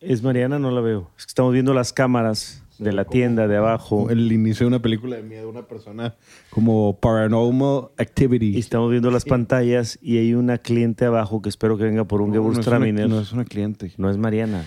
[0.00, 0.58] ¿Es Mariana?
[0.58, 1.10] No la veo.
[1.18, 4.10] Es que estamos viendo las cámaras de la tienda de abajo.
[4.10, 6.16] El inicio de una película de miedo, una persona
[6.50, 8.56] como Paranormal Activity.
[8.56, 12.20] Y estamos viendo las pantallas y hay una cliente abajo que espero que venga por
[12.22, 13.08] un no, no, es una, Gewürztraminer.
[13.08, 13.92] no es una cliente.
[13.96, 14.64] No es Mariana.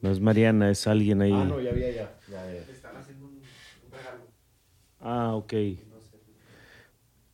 [0.00, 1.32] No es Mariana, es alguien ahí.
[1.32, 2.10] Ah, ya había ya.
[5.00, 5.54] Ah, ok.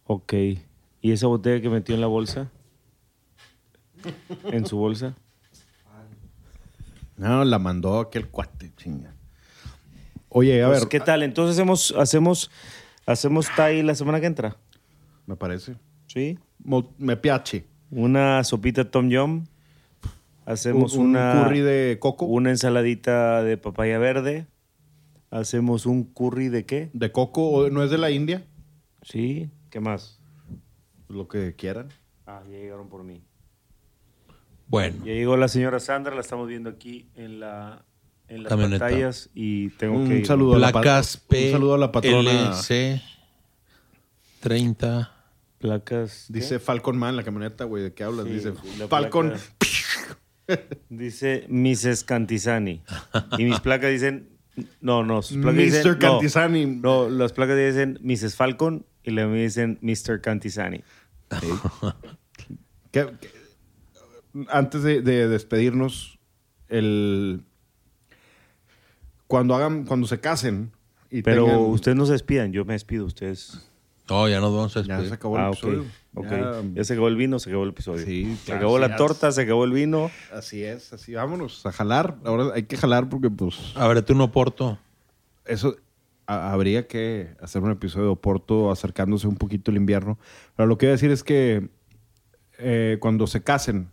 [0.05, 0.33] Ok.
[1.01, 2.51] ¿Y esa botella que metió en la bolsa?
[4.45, 5.17] ¿En su bolsa?
[7.23, 9.15] No, la mandó aquel cuate, chinga.
[10.29, 10.89] Oye, a Pues, ver.
[10.89, 11.23] ¿Qué tal?
[11.23, 12.51] Entonces hacemos, hacemos,
[13.07, 14.57] hacemos Thai la semana que entra.
[15.27, 15.77] Me parece.
[16.09, 16.37] ¿Sí?
[16.65, 17.65] Mo- Me piace.
[17.93, 19.45] Una sopita Tom Yum.
[20.47, 22.25] Hacemos un una, curry de coco.
[22.25, 24.49] una ensaladita de papaya verde.
[25.31, 26.91] Hacemos un curry de qué?
[26.93, 28.45] De coco, ¿o ¿no es de la India?
[29.03, 29.49] Sí.
[29.71, 30.19] ¿Qué más?
[31.09, 31.91] Lo que quieran.
[32.27, 33.23] Ah, ya llegaron por mí.
[34.73, 37.85] Bueno, Ya llegó la señora Sandra, la estamos viendo aquí en la
[38.29, 38.87] en las Camioneta.
[38.87, 40.27] pantallas y tengo Un que ir.
[40.27, 40.55] saludo.
[40.55, 42.31] a la placas un saludo a la patrona.
[42.53, 43.03] PLC
[44.41, 45.13] 30.
[45.59, 46.25] Placas.
[46.29, 46.33] ¿qué?
[46.33, 47.83] Dice Falcon Man, la camioneta, güey.
[47.85, 48.27] ¿De qué hablas?
[48.27, 48.53] Sí, Dice
[48.89, 49.35] Falcon.
[49.35, 52.05] placa- Dice Mrs.
[52.05, 52.83] Cantizani.
[53.39, 54.31] Y mis placas dicen.
[54.81, 55.83] No, no, sus placas dicen.
[55.83, 55.93] Mr.
[55.93, 56.67] no, Cantizani.
[56.67, 58.37] No, las placas dicen Mrs.
[58.37, 60.23] Falcon y le dicen Mr.
[60.23, 60.83] Cantizani.
[62.91, 63.42] ¿Qué- qué-
[64.49, 66.19] Antes de, de despedirnos,
[66.69, 67.43] el
[69.27, 70.73] cuando hagan, cuando se casen
[71.11, 73.69] y Pero tengan- ustedes no se despidan, yo me despido, ustedes.
[74.09, 75.09] No, ya nos vamos a ya despedir.
[75.09, 75.55] se acabó el Ah, ok.
[75.57, 75.85] episodio.
[76.15, 76.31] ok.
[76.31, 78.05] Ya- Ya se acabó el vino, se acabó el episodio.
[78.05, 80.11] Sí, se claro, acabó la torta, se acabó el vino.
[80.33, 82.17] Así es, así vámonos a jalar.
[82.25, 84.79] Ahora hay que jalar porque pues Ábrete un oporto.
[85.47, 85.77] eso
[86.27, 90.19] ha- habría que hacer un episodio de Oporto acercándose un poquito el invierno.
[90.57, 91.69] Pero lo que voy a decir es que
[92.59, 93.89] eh, cuando se casen,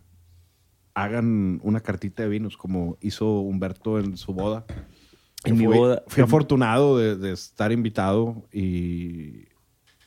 [0.94, 4.64] hagan una cartita de vinos, como hizo Humberto en su boda.
[5.44, 9.46] En mi Fui- boda- Fui afortunado de, de estar invitado y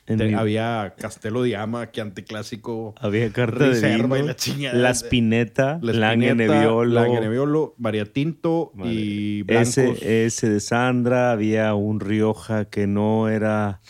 [0.06, 2.94] En te- mi- había Castelo de Ama, que anticlásico.
[3.00, 4.78] Había carta de vino, y la chingada.
[4.78, 9.78] la Spinetta, La Lange Spinetta, Nebbiolo, Lange Nebbiolo, Variatinto y blancos.
[9.78, 13.80] ese, ese de Sandra, había un Rioja que no era,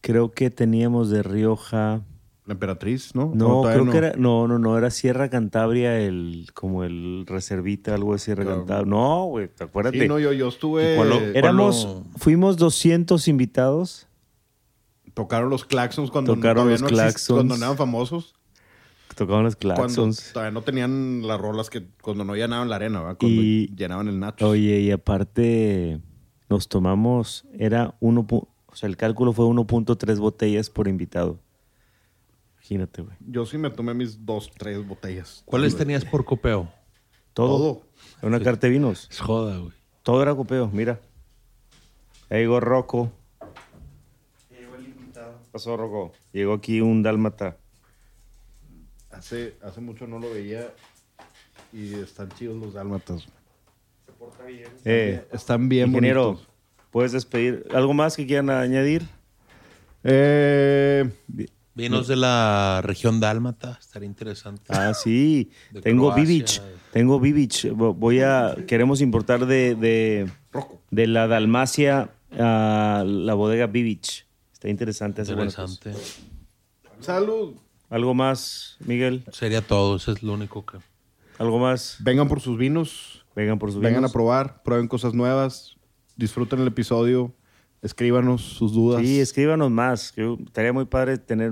[0.00, 2.02] creo que teníamos de Rioja,
[2.50, 3.30] La Emperatriz, ¿no?
[3.32, 7.22] no, ¿O todavía creo que era, no, no, no, era Sierra Cantabria, el, como el
[7.28, 8.58] reservita, algo de Sierra Claro.
[8.66, 8.90] Cantabria.
[8.90, 10.00] No, güey, acuérdate.
[10.00, 10.94] Sí, no, yo, yo estuve...
[10.94, 14.08] ¿Y cuál lo- Éramos, fuimos 200 invitados.
[15.14, 17.28] Tocaron los claxons cuando Tocaron los no claxons.
[17.36, 18.34] Cuando eran famosos.
[19.14, 20.32] Tocaban los Cuando claxons.
[20.32, 21.84] todavía no tenían las rolas que...
[22.02, 23.16] Cuando no llenaban la arena, ¿verdad?
[23.20, 24.48] Cuando Y- llenaban el Nacho.
[24.48, 26.00] Oye, y aparte
[26.48, 31.38] nos tomamos, era uno, o sea, el cálculo fue 1.3 botellas por invitado.
[32.70, 33.16] Imagínate, güey.
[33.26, 35.42] Yo sí me tomé mis dos, tres botellas.
[35.44, 36.72] ¿Cuáles tenías por copeo?
[37.34, 37.58] Todo.
[37.58, 37.82] Todo.
[38.18, 39.08] Era una carta de vinos.
[39.10, 39.72] Es joda, güey.
[40.04, 41.00] Todo era copeo, mira.
[42.28, 43.10] Ahí llegó Rocco.
[44.50, 45.32] Llegó el invitado.
[45.42, 46.12] ¿Qué pasó, Rocco?
[46.32, 47.56] Llegó aquí un dálmata.
[49.10, 50.72] Hace, hace mucho no lo veía
[51.72, 53.26] y están chidos los dálmatas.
[54.06, 54.68] Se porta bien.
[54.84, 56.48] Eh, Están bien ingeniero, bonitos.
[56.92, 57.66] ¿puedes despedir?
[57.74, 59.02] ¿Algo más que quieran añadir?
[60.04, 61.10] Eh,
[61.80, 63.76] Vinos de la región dálmata.
[63.80, 64.62] Estaría interesante.
[64.68, 65.50] Ah, sí.
[65.70, 66.24] De Tengo Croacia.
[66.24, 66.62] Vivich.
[66.92, 67.64] Tengo Vivich.
[67.72, 68.54] Vo- Voy a.
[68.66, 70.30] Queremos importar de, de,
[70.90, 74.26] de la Dalmacia a la bodega Vivich.
[74.52, 75.22] Está interesante.
[75.22, 75.76] hace buenas cosas.
[75.76, 76.20] interesante.
[77.00, 77.54] salud.
[77.88, 79.24] ¿Algo más, Miguel?
[79.32, 79.96] Sería todo.
[79.96, 80.78] Eso es lo único que...
[81.38, 81.96] ¿Algo más?
[82.00, 83.24] Vengan por sus vinos.
[83.34, 84.12] Vengan por sus Vengan a vinos.
[84.12, 84.62] probar.
[84.62, 85.74] Prueben cosas nuevas.
[86.16, 87.32] Disfruten el episodio.
[87.82, 89.00] Escríbanos sus dudas.
[89.00, 90.12] Sí, escríbanos más.
[90.12, 91.50] que estaría muy padre tener.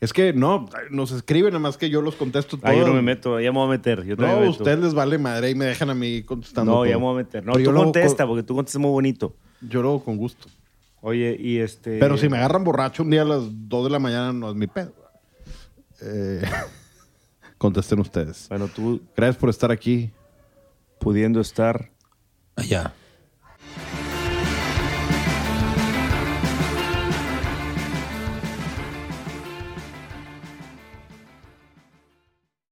[0.00, 2.70] Es que no, nos escriben, nada más que yo los contesto todos.
[2.70, 4.04] Ah, yo no me meto, ya me voy a meter.
[4.04, 4.50] Yo No, me meto.
[4.52, 6.70] ustedes les vale madre y me dejan a mí contestando.
[6.70, 6.86] No, todo.
[6.86, 7.44] ya me voy a meter.
[7.44, 9.34] No, Pero yo tú hago contesta, con- porque tú contestas muy bonito.
[9.62, 10.46] Yo lo hago con gusto.
[11.00, 11.98] Oye, y este.
[11.98, 14.54] Pero si me agarran borracho un día a las 2 de la mañana, no es
[14.56, 14.94] mi pedo.
[16.02, 16.40] Eh,
[17.58, 18.46] contesten ustedes.
[18.48, 20.10] Bueno, tú Gracias por estar aquí.
[21.00, 21.90] pudiendo estar
[22.56, 22.94] Allá.